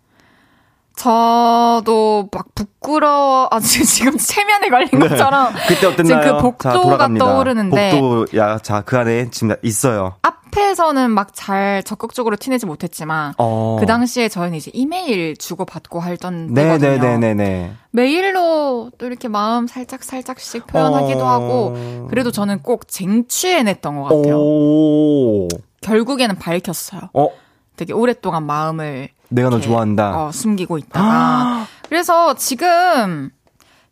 [0.98, 5.54] 저도 막 부끄러워, 아, 지금, 지금 체면에 걸린 것처럼.
[5.70, 6.22] 그때 어땠나요?
[6.22, 7.14] 지금 그 복도가 자.
[7.18, 7.92] 떠오르는데.
[7.92, 10.16] 복도, 야, 자, 그 안에 지금 있어요.
[10.24, 13.34] 앞에서는 막 잘 적극적으로 티내지 못했지만.
[13.38, 13.78] 어.
[13.80, 16.90] 그 당시에 저희는 이제 이메일 주고받고 하던 때거든요.
[16.98, 17.72] 네네네네네.
[17.92, 21.28] 메일로 또 이렇게 마음 살짝 살짝씩 표현하기도 어.
[21.28, 22.08] 하고.
[22.10, 24.36] 그래도 저는 꼭 쟁취해냈던 것 같아요.
[24.40, 25.48] 오.
[25.82, 27.02] 결국에는 밝혔어요.
[27.14, 27.30] 어,
[27.76, 30.26] 되게 오랫동안 마음을 내가 너 좋아한다.
[30.28, 31.66] 어, 숨기고 있다가.
[31.90, 33.30] 그래서 지금,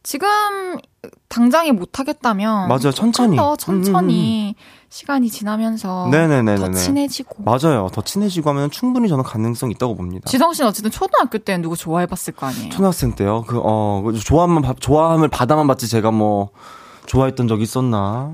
[0.04, 0.28] 지금
[1.30, 2.68] 당장에 못 하겠다면.
[2.68, 3.36] 맞아요, 천천히.
[3.38, 4.56] 더 천천히
[4.90, 6.08] 시간이 지나면서.
[6.10, 6.58] 네네네네네.
[6.58, 7.44] 더 친해지고.
[7.44, 7.90] 맞아요.
[7.92, 10.30] 더 친해지고 하면 충분히 저는 가능성 있다고 봅니다.
[10.30, 12.70] 지성 씨는 어쨌든 초등학교 때는 누구 좋아해봤을 거 아니에요?
[12.70, 13.44] 초등학생 때요.
[13.48, 16.50] 그, 어, 그 좋아함만, 받- 좋아함을 받아만 받지 제가 뭐,
[17.08, 18.32] 좋아했던 적이 있었나?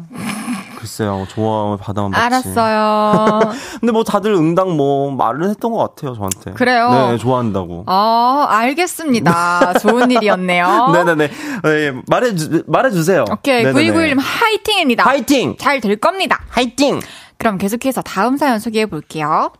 [0.81, 2.25] 글쎄요, 좋아함을 받아만 받지.
[2.25, 3.39] 알았어요.
[3.79, 6.53] 근데 뭐 다들 응당 뭐, 말을 했던 것 같아요, 저한테.
[6.53, 6.89] 그래요?
[7.11, 7.83] 네, 좋아한다고.
[7.87, 9.73] 어, 알겠습니다.
[9.79, 10.89] 좋은 일이었네요.
[10.91, 11.27] 네네네.
[11.63, 13.25] 네, 말해주, 말해주세요.
[13.31, 13.63] 오케이.
[13.63, 13.91] 네네네.
[13.91, 15.03] 9291님 화이팅입니다.
[15.03, 15.55] 화이팅!
[15.59, 16.41] 잘 될 겁니다.
[16.49, 16.99] 화이팅!
[17.37, 19.51] 그럼 계속해서 다음 사연 소개해 볼게요.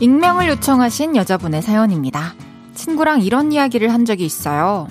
[0.00, 2.34] 익명을 요청하신 여자분의 사연입니다.
[2.74, 4.86] 친구랑 이런 이야기를 한 적이 있어요.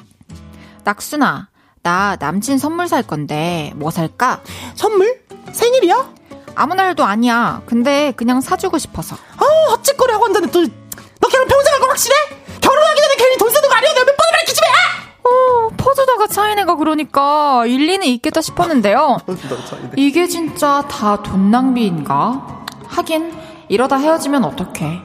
[0.83, 1.47] 낙순아,
[1.81, 4.41] 나 남친 선물 살 건데 뭐 살까?
[4.75, 5.21] 선물?
[5.51, 6.13] 생일이야?
[6.55, 7.61] 아무 날도 아니야.
[7.65, 9.15] 근데 그냥 사주고 싶어서.
[9.15, 12.15] 어, 헛짓거리 하고 한다는데 또, 너 걔랑 평생 할 거 확실해?
[12.59, 13.93] 결혼하기 전에 괜히 돈 쓰는 거 아니야?
[13.93, 15.29] 내가 몇 번을 말했지, 왜?
[15.29, 19.17] 어, 퍼주다가 차이네가 그러니까 일리는 있겠다 싶었는데요.
[19.95, 22.65] 이게 진짜 다 돈 낭비인가?
[22.87, 23.33] 하긴
[23.69, 25.01] 이러다 헤어지면 어떡해.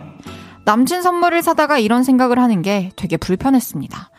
[0.65, 4.11] 남친 선물을 사다가 이런 생각을 하는 게 되게 불편했습니다.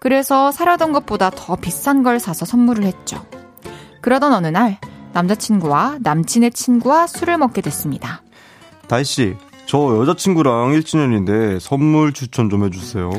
[0.00, 3.24] 그래서 사려던 것보다 더 비싼 걸 사서 선물을 했죠.
[4.00, 4.78] 그러던 어느 날
[5.12, 8.22] 남자친구와 남친의 친구와 술을 먹게 됐습니다.
[8.88, 9.36] 다희씨,
[9.66, 13.10] 저 여자친구랑 1주년인데 선물 추천 좀 해주세요.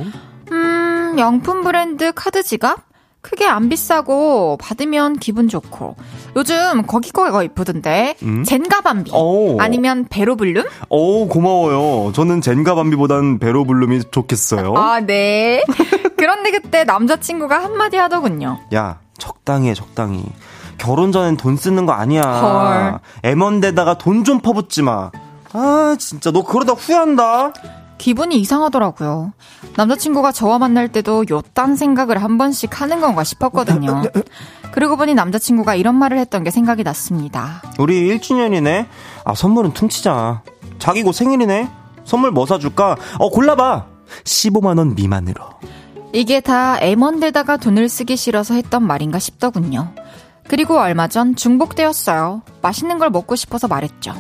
[0.51, 2.79] 음, 명품 브랜드 카드 지갑?
[3.24, 5.95] 크게 안 비싸고 받으면 기분 좋고
[6.36, 8.43] 요즘 거기 거가 이쁘던데 음?
[8.43, 9.57] 젠가밤비 오.
[9.61, 10.65] 아니면 베로블룸?
[10.89, 12.11] 오, 고마워요.
[12.11, 14.74] 저는 젠가 밤비보단 베로블룸이 좋겠어요.
[14.76, 15.63] 아 네.
[16.17, 18.59] 그런데 그때 남자친구가 한마디 하더군요.
[18.76, 20.24] 야, 적당히 해, 적당히.
[20.78, 22.21] 결혼 전엔 돈 쓰는 거 아니야.
[22.24, 23.32] 헐.
[23.32, 25.11] M1데다가 돈 좀 퍼붓지 마.
[25.53, 27.53] 아, 진짜 너 그러다 후회한다.
[27.97, 29.33] 기분이 이상하더라고요.
[29.77, 34.03] 남자친구가 저와 만날 때도 요딴 생각을 한 번씩 하는 건가 싶었거든요.
[34.71, 37.61] 그러고 보니 남자친구가 이런 말을 했던 게 생각이 났습니다.
[37.79, 38.87] 우리 1주년이네.
[39.23, 40.41] 아, 선물은 퉁치자.
[40.79, 41.69] 자기 곧 생일이네.
[42.03, 42.97] 선물 뭐 사줄까?
[43.19, 43.85] 어, 골라봐.
[44.23, 45.43] 15만원 미만으로.
[46.11, 49.93] 이게 다 M1데다가 돈을 쓰기 싫어서 했던 말인가 싶더군요.
[50.47, 52.43] 그리고 얼마 전 중복되었어요.
[52.61, 54.13] 맛있는 걸 먹고 싶어서 말했죠.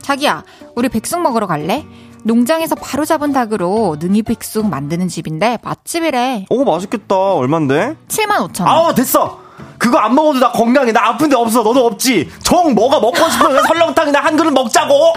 [0.00, 0.44] 자기야,
[0.76, 1.84] 우리 백숙 먹으러 갈래?
[2.26, 6.46] 농장에서 바로 잡은 닭으로 능이 백숙 만드는 집인데 맛집이래.
[6.50, 7.14] 오, 맛있겠다.
[7.16, 7.96] 얼만데?
[8.08, 8.68] 7만 5천 원.
[8.68, 9.40] 아우, 됐어!
[9.78, 10.90] 그거 안 먹어도 나 건강해.
[10.90, 11.62] 나 아픈 데 없어.
[11.62, 12.28] 너도 없지.
[12.42, 15.14] 정 뭐가 먹고 싶으면 설렁탕이나 한 그릇 먹자고!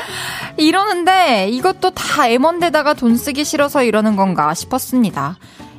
[0.58, 5.38] 이러는데 이것도 다 M1데다가 돈 쓰기 싫어서 이러는 건가 싶었습니다.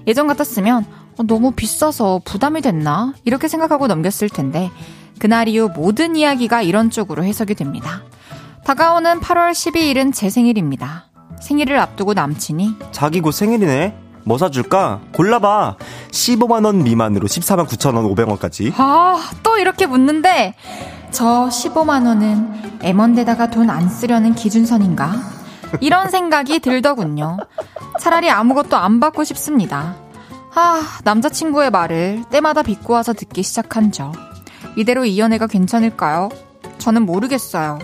[0.09, 0.85] 예전 같았으면
[1.17, 3.15] 어, 너무 비싸서 부담이 됐나?
[3.25, 4.71] 이렇게 생각하고 넘겼을 텐데
[5.21, 8.03] 그날 이후 모든 이야기가 이런 쪽으로 해석이 됩니다.
[8.65, 11.10] 다가오는 8월 12일은 제 생일입니다.
[11.41, 13.97] 생일을 앞두고 남친이 자기 곧 생일이네.
[14.25, 15.01] 뭐 사줄까?
[15.13, 15.77] 골라봐.
[16.11, 18.73] 15만원 미만으로 14만 9천원 500원까지.
[18.77, 20.55] 아, 또 이렇게 묻는데
[21.11, 25.13] 저 15만 원은 M1데다가 돈 안 쓰려는 기준선인가?
[25.81, 27.39] 이런 생각이 들더군요.
[28.01, 29.97] 차라리 아무것도 안 받고 싶습니다.
[30.55, 34.13] 아, 남자친구의 말을 때마다 비꼬아서 듣기 시작한 저.
[34.77, 36.29] 이대로 이 연애가 괜찮을까요?
[36.79, 37.79] 저는 모르겠어요.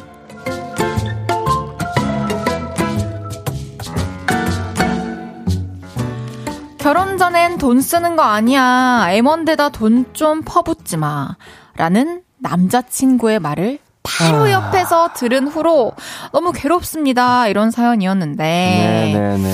[6.86, 9.06] 결혼 전엔 돈 쓰는 거 아니야.
[9.08, 11.36] M1데다 돈 좀 퍼붓지 마.
[11.74, 14.50] 라는 남자친구의 말을 바로 아.
[14.52, 15.94] 옆에서 들은 후로
[16.30, 17.48] 너무 괴롭습니다.
[17.48, 18.44] 이런 사연이었는데.
[18.44, 19.48] 네네네.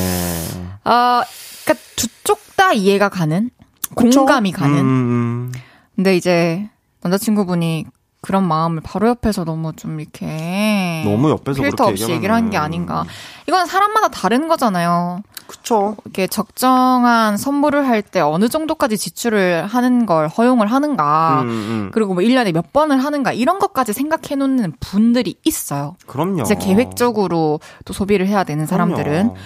[0.84, 1.22] 어,
[1.64, 3.48] 그니까 두 쪽 다 이해가 가는?
[3.94, 4.78] 공감이 가는?
[4.78, 5.52] 음,
[5.96, 6.68] 근데 이제
[7.00, 7.86] 남자친구분이
[8.22, 13.04] 그런 마음을 바로 옆에서 너무 좀 이렇게 너무 옆에서 필터 없이 얘기를 한 게 아닌가.
[13.48, 15.22] 이건 사람마다 다른 거잖아요.
[15.48, 15.96] 그쵸.
[16.04, 21.42] 이렇게 적정한 선물을 할 때 어느 정도까지 지출을 하는 걸 허용을 하는가.
[21.42, 21.90] 음, 음.
[21.92, 25.96] 그리고 뭐 1년에 몇 번을 하는가 이런 것까지 생각해 놓는 분들이 있어요.
[26.06, 26.44] 그럼요.
[26.44, 29.04] 진짜 계획적으로 또 소비를 해야 되는 사람들은.
[29.04, 29.36] 그럼요.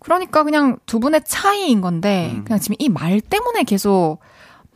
[0.00, 2.44] 그러니까 그냥 두 분의 차이인 건데 음.
[2.44, 4.18] 그냥 지금 이 말 때문에 계속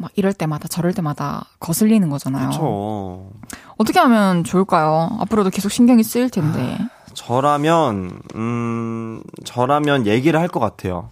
[0.00, 2.48] 막 이럴 때마다 저럴 때마다 거슬리는 거잖아요.
[2.48, 3.30] 그쵸.
[3.76, 5.10] 어떻게 하면 좋을까요?
[5.20, 6.78] 앞으로도 계속 신경이 쓰일 텐데.
[7.12, 11.10] 저라면, 음, 저라면 얘기를 할 것 같아요.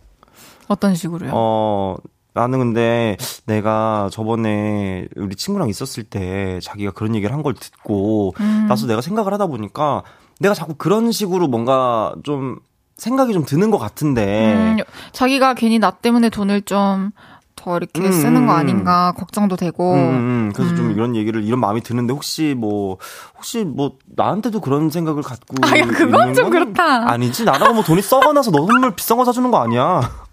[0.68, 1.30] 어떤 식으로요?
[1.34, 1.96] 어,
[2.34, 3.16] 나는 근데
[3.46, 8.66] 내가 저번에 우리 친구랑 있었을 때 자기가 그런 얘기를 한 걸 듣고 음.
[8.68, 10.02] 나서 내가 생각을 하다 보니까
[10.40, 12.58] 내가 자꾸 그런 식으로 뭔가 좀
[12.96, 14.78] 생각이 좀 드는 것 같은데 음,
[15.12, 17.10] 자기가 괜히 나 때문에 돈을 좀
[17.58, 18.58] 더 이렇게 음, 쓰는 거 음.
[18.58, 19.94] 아닌가 걱정도 되고.
[19.94, 20.92] 음, 음, 그래서 좀 음.
[20.92, 22.98] 이런 얘기를 이런 마음이 드는데 혹시 뭐
[23.36, 27.10] 혹시 뭐 나한테도 그런 생각을 갖고 아, 야, 그건 좀건 그렇다.
[27.10, 30.27] 아니지 나라고 뭐 돈이 썩어나서 너 선물 비싼 거 사주는 거 아니야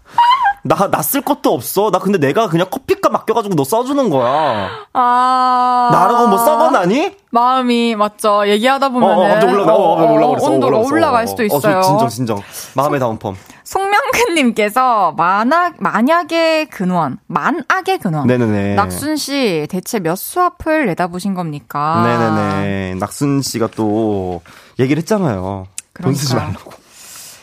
[0.68, 5.88] 나 나 쓸 것도 없어 나 근데 내가 그냥 커피값 맡겨가지고 너 써주는 거야 아.
[5.92, 7.14] 나라고 뭐 썩어나니?
[7.30, 8.48] 마음이 맞죠.
[8.48, 10.50] 얘기하다 보면 어, 어, 갑자기 올라가, 어, 갑자기 올라가 그랬어.
[10.50, 10.78] 온도가.
[10.78, 11.82] 올라갈 수도 어, 어, 있어요.
[11.82, 12.42] 진정, 진정.
[12.74, 13.34] 마음의 다운펌.
[13.64, 18.26] 송명근님께서 만악 만약의 근원, 만악의 근원.
[18.26, 18.74] 네네네.
[18.76, 22.02] 낙순 씨 대체 몇 수앞을 내다보신 겁니까?
[22.06, 22.94] 네네네.
[22.94, 24.40] 낙순 씨가 또
[24.78, 25.66] 얘기를 했잖아요.
[26.02, 26.34] 돈 쓰지.
[26.36, 26.72] 말라고.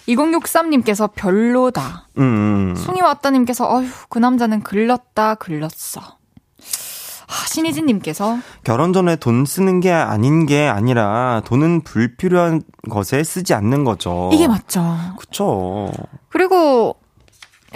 [0.08, 2.08] 2063님께서 별로다.
[2.18, 2.24] 음,
[2.72, 2.76] 음.
[2.76, 6.02] 송이 왔다님께서 어휴 그 남자는 글렀다 글렀어.
[6.02, 13.84] 아, 신희진님께서 결혼 전에 돈 쓰는 게 아닌 게 아니라 돈은 불필요한 것에 쓰지 않는
[13.86, 14.30] 거죠.
[14.34, 14.98] 이게 맞죠.
[15.18, 15.92] 그쵸.
[16.30, 16.96] 그리고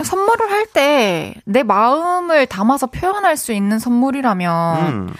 [0.04, 5.14] 선물을 할 때 내 마음을 담아서 표현할 수 있는 선물이라면 음.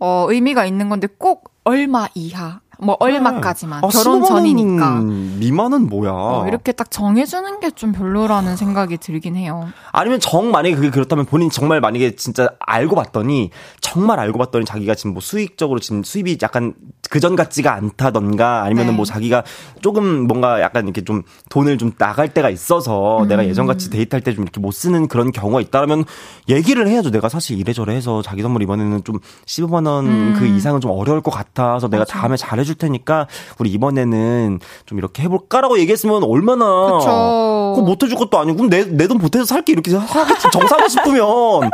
[0.00, 5.00] 어, 의미가 있는 건데 꼭 얼마 이하, 뭐 얼마까지만 아, 결혼 15만 원 전이니까
[5.38, 6.10] 미만은 뭐야.
[6.12, 9.68] 어, 이렇게 딱 정해주는 게 좀 별로라는 생각이 들긴 해요.
[9.92, 13.50] 아니면 정 만약에 그게 그렇다면 본인이 정말 만약에 진짜 알고 봤더니
[13.82, 16.72] 정말 알고 봤더니 자기가 지금 뭐 수익적으로 지금 수입이 약간
[17.10, 18.96] 그전 같지가 않다던가 아니면은 네.
[18.96, 19.42] 뭐 자기가
[19.82, 23.28] 조금 뭔가 약간 이렇게 좀 돈을 좀 나갈 때가 있어서 음.
[23.28, 26.04] 내가 예전 같이 데이트할 때 좀 이렇게 못 쓰는 그런 경우가 있다면
[26.48, 27.10] 얘기를 해야죠.
[27.10, 30.56] 내가 사실 이래저래 해서 자기 선물 이번에는 좀 15만 원그 음.
[30.56, 33.26] 이상은 좀 어려울 것 같아서 내가 다음에 잘해 줄 테니까
[33.58, 37.72] 우리 이번에는 좀 이렇게 해볼까라고 얘기했으면 얼마나 그쵸.
[37.76, 41.70] 그거 못 해줄 것도 아니고 그럼 내내 돈 보태서 살게 이렇게 하겠지 정사하고 싶으면 그럼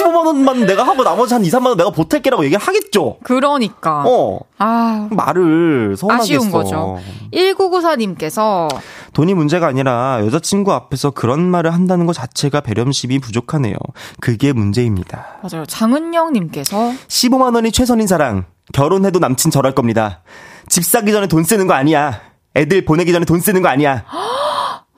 [0.00, 3.18] 15만 원만 내가 하고 나머지 한 2, 3만 원 내가 보탤게라고 얘기를 하겠죠.
[3.22, 4.04] 그러니까.
[4.06, 6.50] 어 아, 말을 서운하게 아쉬운.
[6.50, 6.98] 거죠.
[7.32, 8.68] 1994님께서
[9.12, 13.76] 돈이 문제가 아니라 여자친구 앞에서 그런 말을 한다는 것 자체가 배려심이 부족하네요.
[14.20, 15.38] 그게 문제입니다.
[15.42, 15.66] 맞아요.
[15.66, 18.44] 장은영님께서 15만 원이 최선인 사랑.
[18.72, 20.22] 결혼해도 남친 절할 겁니다.
[20.68, 22.20] 집 사기 전에 돈 쓰는 거 아니야.
[22.54, 24.04] 애들 보내기 전에 돈 쓰는 거 아니야.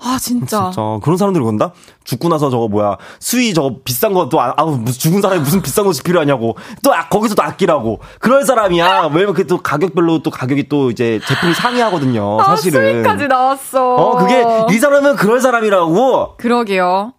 [0.00, 1.72] 아 진짜 진짜 그런 사람들이 건다?
[2.04, 6.04] 죽고 나서 저거 뭐야 수위 저거 비싼 거또 아우 무슨 죽은 사람이 무슨 비싼 것이
[6.04, 11.18] 필요하냐고 또 아, 거기서 또 아끼라고 그럴 사람이야 왜냐면 그또 가격별로 또 가격이 또 이제
[11.26, 13.94] 제품이 상이하거든요 사실은 아, 수위까지 나왔어.
[13.96, 17.14] 어 그게 이 사람은 그럴 사람이라고 그러게요.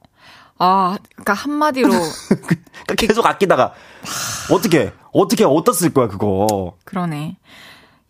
[0.58, 1.90] 아, 그러니까 한마디로
[2.30, 3.74] 그러니까 계속 아끼다가
[4.52, 7.38] 어떻게 어떻게 어디다 쓸 거야 그거 그러네.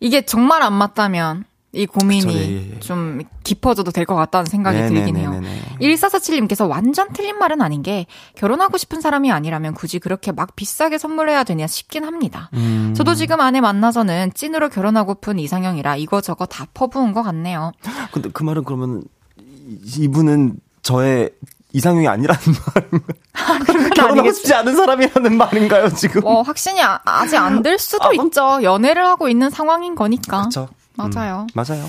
[0.00, 2.80] 이게 정말 안 맞다면 이 고민이 그쵸, 예, 예.
[2.80, 5.30] 좀 깊어져도 될 것 같다는 생각이 들긴 해요.
[5.30, 5.76] 네네네네네.
[5.80, 11.44] 1447님께서 완전 틀린 말은 아닌 게 결혼하고 싶은 사람이 아니라면 굳이 그렇게 막 비싸게 선물해야
[11.44, 12.50] 되냐 싶긴 합니다.
[12.54, 12.92] 음.
[12.96, 17.70] 저도 지금 아내 만나서는 찐으로 결혼하고픈 이상형이라 이거저거 다 퍼부은 것 같네요.
[18.10, 19.04] 근데 그 말은 그러면
[19.38, 21.30] 이- 이분은 저의
[21.72, 22.40] 이상형이 아니라는
[22.74, 24.36] 말 결혼하고 아니겠지.
[24.38, 28.62] 싶지 않은 사람이라는 말인가요 지금 어, 확신이 아, 아직 안 될 수도 아, 있죠.
[28.62, 30.42] 연애를 하고 있는 상황인 거니까.
[30.44, 30.68] 그쵸.
[30.96, 31.42] 맞아요.
[31.42, 31.88] 음, 맞아요.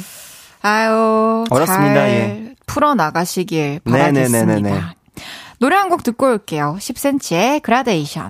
[0.62, 2.56] 아유, 어렵습니다, 잘 예.
[2.68, 4.46] 풀어 나가시길 바라겠습니다.
[4.46, 4.82] 네네네네네.
[5.60, 6.78] 노래 한 곡 듣고 올게요.
[6.80, 8.30] 10cm의 그라데이션.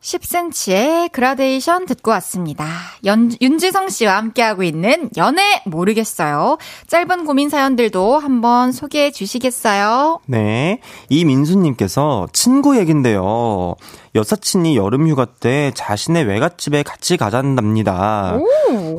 [0.00, 2.66] 10cm의 그라데이션 듣고 왔습니다.
[3.04, 6.56] 연, 윤지성 씨와 함께하고 있는 연애 모르겠어요.
[6.86, 10.20] 짧은 고민 사연들도 한번 소개해 주시겠어요?
[10.26, 10.80] 네.
[11.08, 13.74] 이민수님께서 친구 얘긴데요.
[14.14, 18.38] 여사친이 여름 휴가 때 자신의 외갓집에 같이 가잔답니다.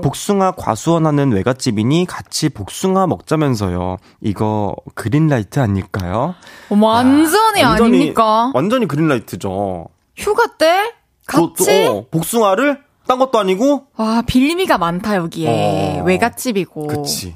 [0.04, 3.98] 복숭아 과수원하는 외갓집이니 같이 복숭아 먹자면서요.
[4.22, 6.36] 이거 그린라이트 아닐까요?
[6.70, 8.52] 완전히, 아닙니까?
[8.54, 9.88] 완전히 그린라이트죠.
[10.20, 10.92] 휴가 때?
[11.32, 11.86] 또- 또, 같이?
[11.88, 16.00] 어, 복숭아를 딴 것도 아니고 와, 빌미가 많다, 여기에.
[16.00, 16.04] 어.
[16.04, 16.88] 외갓집이고.
[16.88, 17.36] 그치.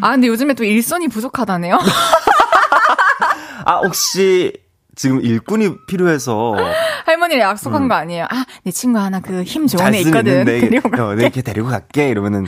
[0.00, 1.78] 아, 근데 요즘에 또 일손이 부족하다네요.
[3.64, 4.52] 아, 혹시
[4.94, 6.54] 지금 일꾼이 필요해서
[7.04, 8.24] 할머니랑 약속한 거 아니에요?
[8.30, 10.44] 아, 내 친구 하나 그 힘 좋은 잘애 있거든.
[10.46, 11.08] 데리고 가.
[11.08, 12.46] 어, 데리고 갈게 이러면은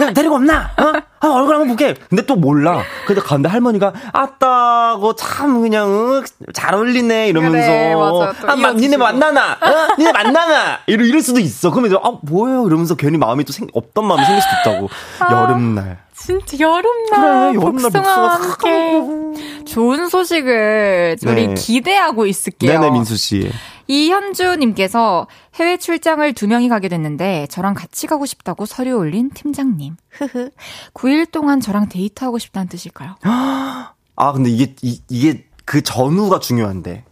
[0.00, 0.70] 그냥 데리고 없나?
[0.78, 0.92] 어?
[1.20, 1.94] 아, 얼굴 한번 볼게.
[2.08, 2.82] 근데 또 몰라.
[3.06, 6.22] 근데 가는데 할머니가 아따고 참 그냥 어,
[6.54, 8.32] 잘 어울리네 이러면서 그래, 맞아.
[8.40, 8.96] 또 아, 마, 니네.
[8.96, 9.52] 만나나?
[9.52, 9.94] 어?
[9.98, 10.78] 니네 만나나?
[10.86, 11.70] 이럴, 이럴 수도 있어.
[11.70, 12.66] 그러면 이제 아 뭐예요?
[12.66, 14.88] 이러면서 괜히 마음이 또 생, 없던 마음이 생길 수도 있다고.
[15.30, 15.98] 여름날.
[16.16, 21.54] 진짜 여름날 그래, 복숭아 함께 좋은 소식을 우리 네.
[21.54, 22.72] 기대하고 있을게요.
[22.72, 23.50] 네네 민수 씨.
[23.90, 25.26] 이현주님께서
[25.56, 29.96] 해외 출장을 두 명이 가게 됐는데 저랑 같이 가고 싶다고 서류 올린 팀장님.
[30.10, 30.50] 흐흐.
[30.94, 33.16] 9일 동안 저랑 데이트하고 싶다는 뜻일까요?
[33.24, 37.04] 아 근데 이게 이, 이게 그 전후가 중요한데.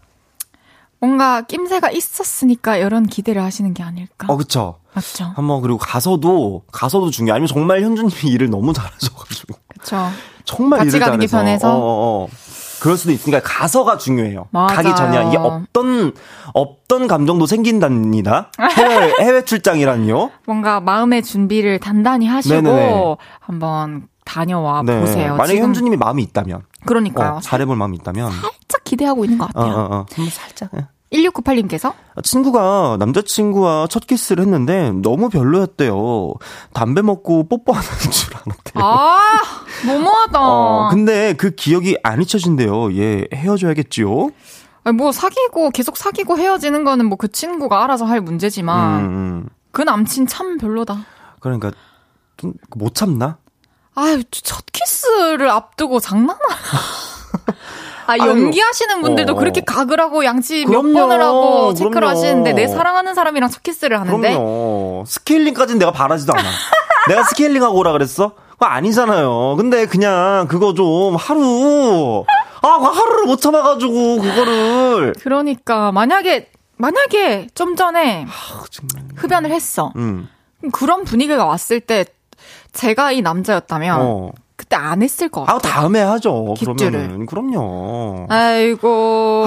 [1.01, 4.27] 뭔가 낌새가 있었으니까 이런 기대를 하시는 게 아닐까?
[4.31, 4.79] 어 그쵸.
[4.95, 5.33] 맞죠?
[5.37, 7.33] 한번 그리고 가서도 가서도 중요.
[7.33, 10.09] 아니면 정말 현주님이 일을 너무 잘하셔가지고 그쵸.
[10.45, 11.69] 정말 같이 일을 가는 게 잘해서.
[11.69, 11.77] 편해서?
[11.77, 12.29] 어, 어, 어.
[12.81, 14.47] 그럴 수도 있으니까 가서가 중요해요.
[14.51, 14.69] 맞아요.
[14.69, 16.13] 가기 전이야 이게 없던
[16.55, 18.51] 없던 감정도 생긴답니다.
[18.77, 20.31] 해외 해외 출장이란요.
[20.47, 23.17] 뭔가 마음의 준비를 단단히 하시고 네네네.
[23.41, 25.01] 한번 다녀와 네.
[25.01, 25.37] 보세요.
[25.37, 27.37] 만약에 지금 현주님이 마음이 있다면, 그러니까요.
[27.37, 29.73] 어, 잘해볼 마음이 있다면, 살짝 기대하고 있는 것 어, 같아요.
[29.75, 30.71] 어, 어, 한번 살짝.
[31.13, 31.19] 예.
[31.19, 36.35] 1698님께서 친구가 남자친구와 첫 키스를 했는데 너무 별로였대요.
[36.73, 38.85] 담배 먹고 뽀뽀하는 줄 알았대요.
[38.85, 39.19] 아,
[39.87, 40.41] 너무하다.
[40.41, 42.95] 어, 근데 그 기억이 안 잊혀진대요.
[42.99, 44.31] 얘 헤어져야겠지요?
[44.85, 49.49] 아니, 뭐 사귀고 계속 사귀고 헤어지는 거는 뭐 그 친구가 알아서 할 문제지만 음, 음.
[49.73, 51.05] 그 남친 참 별로다.
[51.41, 51.71] 그러니까
[52.37, 53.39] 좀 못 참나?
[53.95, 56.39] 아유, 첫 키스를 앞두고 장난하나?
[58.09, 59.37] 아, 연기하시는 분들도 어.
[59.37, 62.11] 그렇게 각을 하고 양치 그럼요, 몇 번을 하고 체크를 그럼요.
[62.17, 65.05] 하시는데 내 사랑하는 사람이랑 첫 키스를 하는데 그럼요.
[65.07, 66.43] 스케일링까지는 내가 바라지도 않아.
[67.09, 68.33] 내가 스케일링하고 오라 그랬어?
[68.53, 69.57] 그거 아니잖아요.
[69.59, 72.25] 근데 그냥 그거 좀 하루
[72.63, 78.65] 아, 그 하루를 못 참아가지고 그거를 그러니까 만약에 만약에 좀 전에 아.
[79.17, 79.93] 흡연을 했어.
[79.97, 80.29] 음.
[80.73, 82.07] 그런 분위기가 왔을 때
[82.73, 84.33] 제가 이 남자였다면 어.
[84.59, 85.57] 그때 안 했을 것 같아요.
[85.57, 86.55] 아, 다음에 하죠.
[86.59, 88.27] 그러면은 그럼요.
[88.29, 89.47] 아이고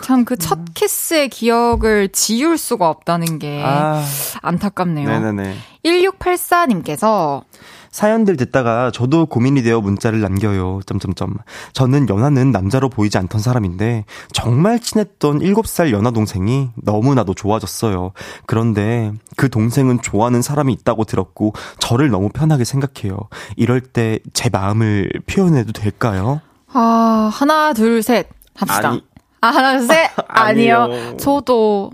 [0.00, 4.02] 참 그 첫 키스의 기억을 지울 수가 없다는 게 아,
[4.40, 5.08] 안타깝네요.
[5.08, 5.54] 네네네.
[5.84, 7.42] 1684님께서
[7.90, 10.80] 사연들 듣다가 저도 고민이 되어 문자를 남겨요.
[10.86, 11.36] 점점점.
[11.72, 18.12] 저는 연하는 남자로 보이지 않던 사람인데 정말 친했던 7살 연하 동생이 너무나도 좋아졌어요.
[18.46, 23.16] 그런데 그 동생은 좋아하는 사람이 있다고 들었고 저를 너무 편하게 생각해요.
[23.56, 26.40] 이럴 때 제 마음을 표현해도 될까요?
[26.72, 28.90] 아 하나 둘 셋 합시다.
[28.90, 29.04] 아니.
[29.40, 30.82] 아 하나 둘 셋 아니요.
[30.82, 31.16] 아니요.
[31.16, 31.90] 저도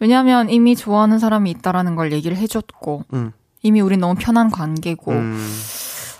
[0.00, 3.32] 왜냐하면 이미 좋아하는 사람이 있다라는 걸 얘기를 해줬고 음.
[3.64, 5.48] 이미 우린 너무 편한 관계고 음.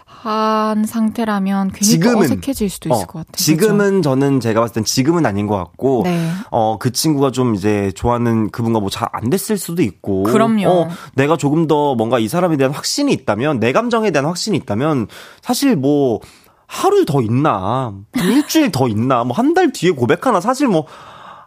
[0.07, 3.33] 한 상태라면 괜히 또 지금은, 어색해질 수도 있을 어, 것 같아요.
[3.37, 6.31] 지금은 저는 제가 봤을 땐 지금은 아닌 것 같고 네.
[6.51, 10.23] 어, 그 친구가 좀 이제 좋아하는 그분과 뭐 잘 안 됐을 수도 있고.
[10.23, 10.67] 그럼요.
[10.67, 15.09] 어, 내가 조금 더 뭔가 이 사람에 대한 확신이 있다면, 내 감정에 대한 확신이 있다면,
[15.43, 16.21] 사실 뭐,
[16.67, 20.87] 하루 더 있나, 한 일주일 더 있나, 뭐 한 달 뒤에 고백하나, 사실 뭐,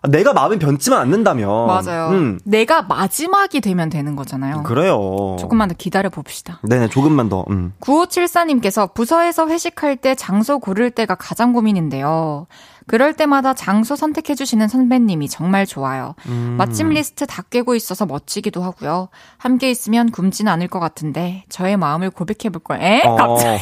[0.07, 1.67] 내가 마음이 변치만 않는다면.
[1.67, 2.09] 맞아요.
[2.09, 4.63] 음, 내가 마지막이 되면 되는 거잖아요.
[4.63, 5.35] 그래요.
[5.39, 6.59] 조금만 더 기다려 봅시다.
[6.63, 7.73] 네네, 조금만 더, 음.
[7.79, 12.47] 9574님께서 부서에서 회식할 때 장소 고를 때가 가장 고민인데요.
[12.87, 16.15] 그럴 때마다 장소 선택해주시는 선배님이 정말 좋아요.
[16.27, 16.55] 음.
[16.57, 19.09] 맛집 리스트 다 꿰고 있어서 멋지기도 하고요.
[19.37, 22.83] 함께 있으면 굶진 않을 것 같은데 저의 마음을 고백해볼 거예요.
[22.83, 23.01] 에?
[23.03, 23.61] 어, 갑자기.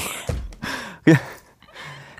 [1.03, 1.19] 그냥,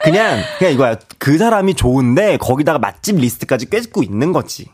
[0.02, 0.96] 그냥, 그냥 이거야.
[1.18, 4.68] 그 사람이 좋은데, 거기다가 맛집 리스트까지 꿰고 있는 거지.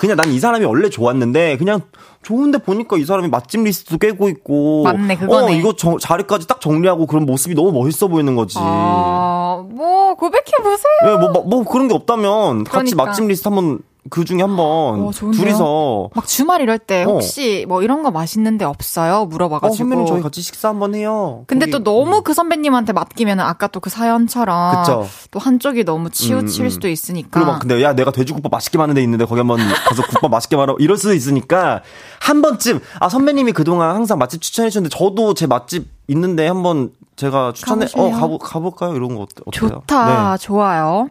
[0.00, 1.80] 그냥 난 이 사람이 원래 좋았는데, 그냥
[2.22, 4.82] 좋은데 보니까 이 사람이 맛집 리스트도 꿰고 있고.
[4.84, 5.46] 맞네, 그거네.
[5.54, 8.56] 어, 이거 정- 자리까지 딱 정리하고 그런 모습이 너무 멋있어 보이는 거지.
[8.60, 11.12] 아, 뭐 고백해 보세요.
[11.12, 13.04] 예, 뭐, 뭐, 뭐 그런 게 없다면, 같이 그러니까.
[13.04, 13.78] 맛집 리스트 한번,
[14.10, 15.10] 그 중에 한번, 어?
[15.10, 17.12] 둘이서, 막 주말 이럴 때 어.
[17.12, 19.14] 혹시 뭐 이런 거 맛있는데 없어요?
[19.22, 19.74] 어, 물어봐가지고.
[19.74, 21.44] 선배님 저희 같이 식사 한번 해요.
[21.46, 25.06] 근데 거기- 또 너무 그 선배님한테 맡기면 아까 또 그 사연처럼 그쵸.
[25.30, 26.70] 또 한쪽이 너무 치우칠 음, 음.
[26.70, 27.28] 수도 있으니까.
[27.30, 30.56] 그리고 막 근데 야 내가 돼지국밥 맛있게 만든 데 있는데 거기 한번 가서 국밥 맛있게
[30.56, 31.82] 말아 이럴 수도 있으니까
[32.20, 37.52] 한 번쯤 아 선배님이 그동안 항상 맛집 추천해 주셨는데 저도 제 맛집 있는데 한번 제가
[37.54, 38.20] 추천해 어 가보실래요?
[38.20, 39.70] 가보 가볼까요 이런 거 어때, 어때요?
[39.80, 41.08] 좋다, 좋아요.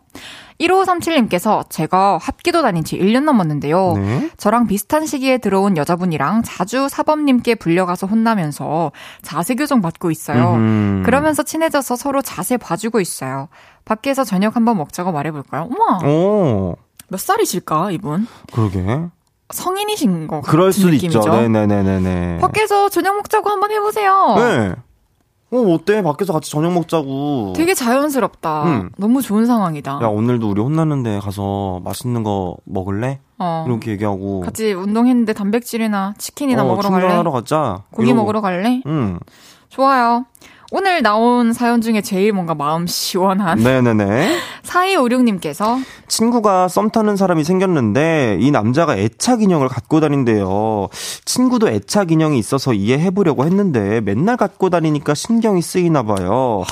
[0.59, 3.93] 1537님께서 제가 합기도 다닌 지 1년 넘었는데요.
[3.93, 4.29] 네.
[4.37, 8.91] 저랑 비슷한 시기에 들어온 여자분이랑 자주 사범님께 불려가서 혼나면서
[9.21, 10.53] 자세 교정 받고 있어요.
[10.53, 11.03] 음흠.
[11.05, 13.49] 그러면서 친해져서 서로 자세 봐주고 있어요.
[13.83, 15.69] 밖에서 저녁 한번 먹자고 말해볼까요?
[15.69, 18.27] 어머, 오몇 살이실까, 이분?
[18.51, 18.81] 그러게
[19.51, 21.19] 성인이신 것 같은 그럴 수도 느낌이죠.
[21.19, 24.33] 있죠 네네네네네 밖에서 저녁 먹자고 한번 해보세요.
[24.37, 24.75] 네.
[25.55, 26.01] 어, 어때?
[26.01, 27.53] 밖에서 같이 저녁 먹자고.
[27.55, 28.63] 되게 자연스럽다.
[28.65, 28.89] 음.
[28.97, 29.99] 너무 좋은 상황이다.
[30.01, 33.19] 야, 오늘도 우리 혼났는데 가서 맛있는 거 먹을래?
[33.39, 33.65] 어.
[33.67, 34.41] 이렇게 얘기하고.
[34.41, 37.01] 같이 운동했는데 단백질이나 치킨이나 어, 먹으러 갈래?
[37.03, 37.83] 충전하러 가자.
[37.91, 38.21] 고기 이러고.
[38.21, 38.81] 먹으러 갈래?
[38.85, 39.19] 응.
[39.69, 40.25] 좋아요.
[40.71, 44.37] 오늘 나온 사연 중에 제일 뭔가 마음 시원한 네네네.
[44.63, 50.89] 4256님께서 친구가 썸 타는 사람이 생겼는데 이 남자가 애착 인형을 갖고 다닌대요.
[51.25, 56.63] 친구도 애착 인형이 있어서 이해해보려고 했는데 맨날 갖고 다니니까 신경이 쓰이나 봐요.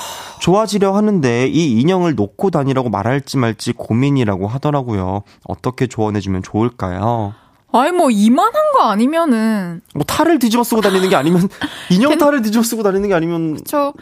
[0.41, 5.21] 좋아지려 하는데 이 인형을 놓고 다니라고 말할지 말지 고민이라고 하더라고요.
[5.45, 7.33] 어떻게 조언해주면 좋을까요?
[7.73, 11.47] 아니 뭐 이만한 거 아니면은 뭐 탈을 뒤집어 쓰고 다니는 게 아니면
[11.91, 13.93] 인형 탈을 뒤집어 쓰고 다니는 게 아니면 저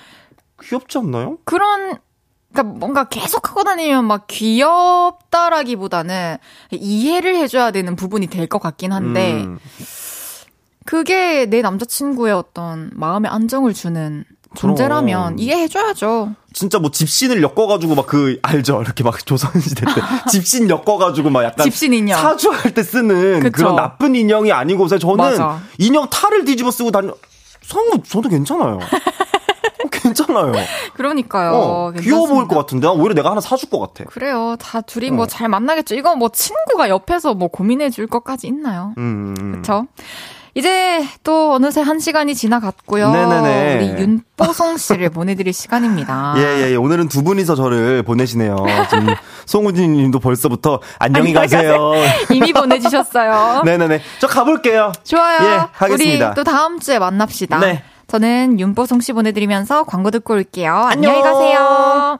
[0.61, 1.37] 귀엽지 않나요?
[1.45, 1.97] 그런
[2.53, 6.37] 그러니까 뭔가 계속 하고 다니면 막 귀엽다라기보다는
[6.71, 9.57] 이해를 해줘야 되는 부분이 될 것 같긴 한데 음,
[10.85, 15.39] 그게 내 남자친구의 어떤 마음의 안정을 주는 존재라면 그럼.
[15.39, 16.35] 이해해줘야죠.
[16.53, 18.81] 진짜 뭐 집신을 엮어가지고 막 그 알죠?
[18.81, 19.91] 이렇게 막 조선시대 때
[20.29, 22.19] 집신 엮어가지고 막 약간 집신 인형.
[22.19, 23.51] 사주할 때 쓰는 그쵸.
[23.51, 25.59] 그런 나쁜 인형이 아니고서 저는 맞아.
[25.77, 27.09] 인형 탈을 뒤집어 쓰고 다니.
[27.63, 28.79] 성우 저도 괜찮아요.
[28.79, 30.51] 어, 괜찮아요.
[30.95, 31.51] 그러니까요.
[31.53, 32.47] 어, 귀여워 보일.
[32.47, 34.03] 것 같은데 난 오히려 내가 하나 사줄 것 같아.
[34.09, 34.55] 그래요.
[34.59, 35.13] 다 둘이 어.
[35.13, 35.95] 뭐잘 만나겠죠.
[35.95, 38.93] 이거 뭐 친구가 옆에서 뭐 고민해 줄 것까지 있나요?
[38.97, 39.51] 음, 음.
[39.53, 39.85] 그쵸?
[40.53, 43.11] 이제 또 어느새 한 시간이 지나갔고요.
[43.11, 43.75] 네네네.
[43.95, 46.33] 우리 윤뽀송 씨를 보내드릴 시간입니다.
[46.37, 46.75] 예, 예, 예.
[46.75, 48.57] 오늘은 두 분이서 저를 보내시네요.
[48.89, 49.13] 지금
[49.45, 51.93] 송우진 님도 벌써부터 안녕히 가세요.
[52.31, 53.61] 이미 보내주셨어요.
[53.65, 54.01] 네네네.
[54.19, 54.91] 저 가볼게요.
[55.03, 55.39] 좋아요.
[55.41, 56.27] 예, 하겠습니다.
[56.27, 57.59] 우리 또 다음 주에 만납시다.
[57.59, 57.83] 네.
[58.07, 60.73] 저는 윤뽀송 씨 보내드리면서 광고 듣고 올게요.
[60.73, 61.13] 안녕.
[61.13, 62.19] 안녕히 가세요.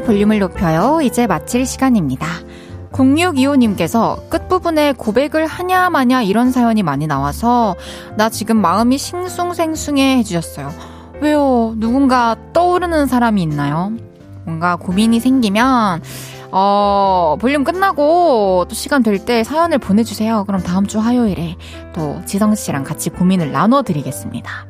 [0.00, 1.00] 볼륨을 높여요.
[1.02, 2.26] 이제 마칠 시간입니다.
[2.92, 7.76] 0625님께서 끝부분에 고백을 하냐 마냐 이런 사연이 많이 나와서
[8.16, 10.70] 나 지금 마음이 싱숭생숭해 해주셨어요.
[11.20, 11.74] 왜요?
[11.76, 13.92] 누군가 떠오르는 사람이 있나요?
[14.44, 16.02] 뭔가 고민이 생기면
[16.52, 20.44] 어, 볼륨 끝나고 또 시간 될 때 사연을 보내주세요.
[20.46, 21.56] 그럼 다음 주 화요일에
[21.94, 24.66] 또 지성 씨랑 같이 고민을 나눠드리겠습니다.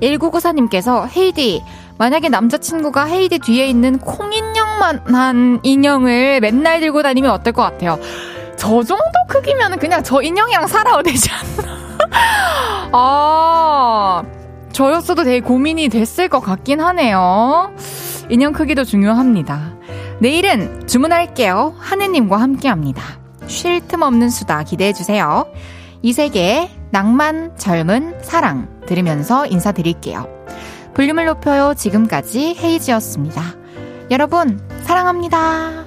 [0.00, 1.62] 1994님께서 헤이디,
[1.98, 7.98] 만약에 남자친구가 헤이디 뒤에 있는 콩인 형만한 인형을 맨날 들고 다니면 어떨 것 같아요?
[8.56, 11.78] 저 정도 크기면 그냥 저 인형이랑 살아도 되지 않나?
[12.92, 14.22] 아,
[14.72, 17.74] 저였어도 되게 고민이 됐을 것 같긴 하네요.
[18.30, 19.74] 인형 크기도 중요합니다.
[20.20, 21.74] 내일은 주문할게요.
[21.78, 23.02] 하느님과 함께 합니다.
[23.46, 25.46] 쉴 틈 없는 수다 기대해 주세요.
[26.00, 30.28] 이 세계의 낭만, 젊은, 사랑 들으면서 인사드릴게요.
[30.94, 31.74] 볼륨을 높여요.
[31.74, 33.61] 지금까지 헤이지였습니다.
[34.12, 35.86] 여러분, 사랑합니다.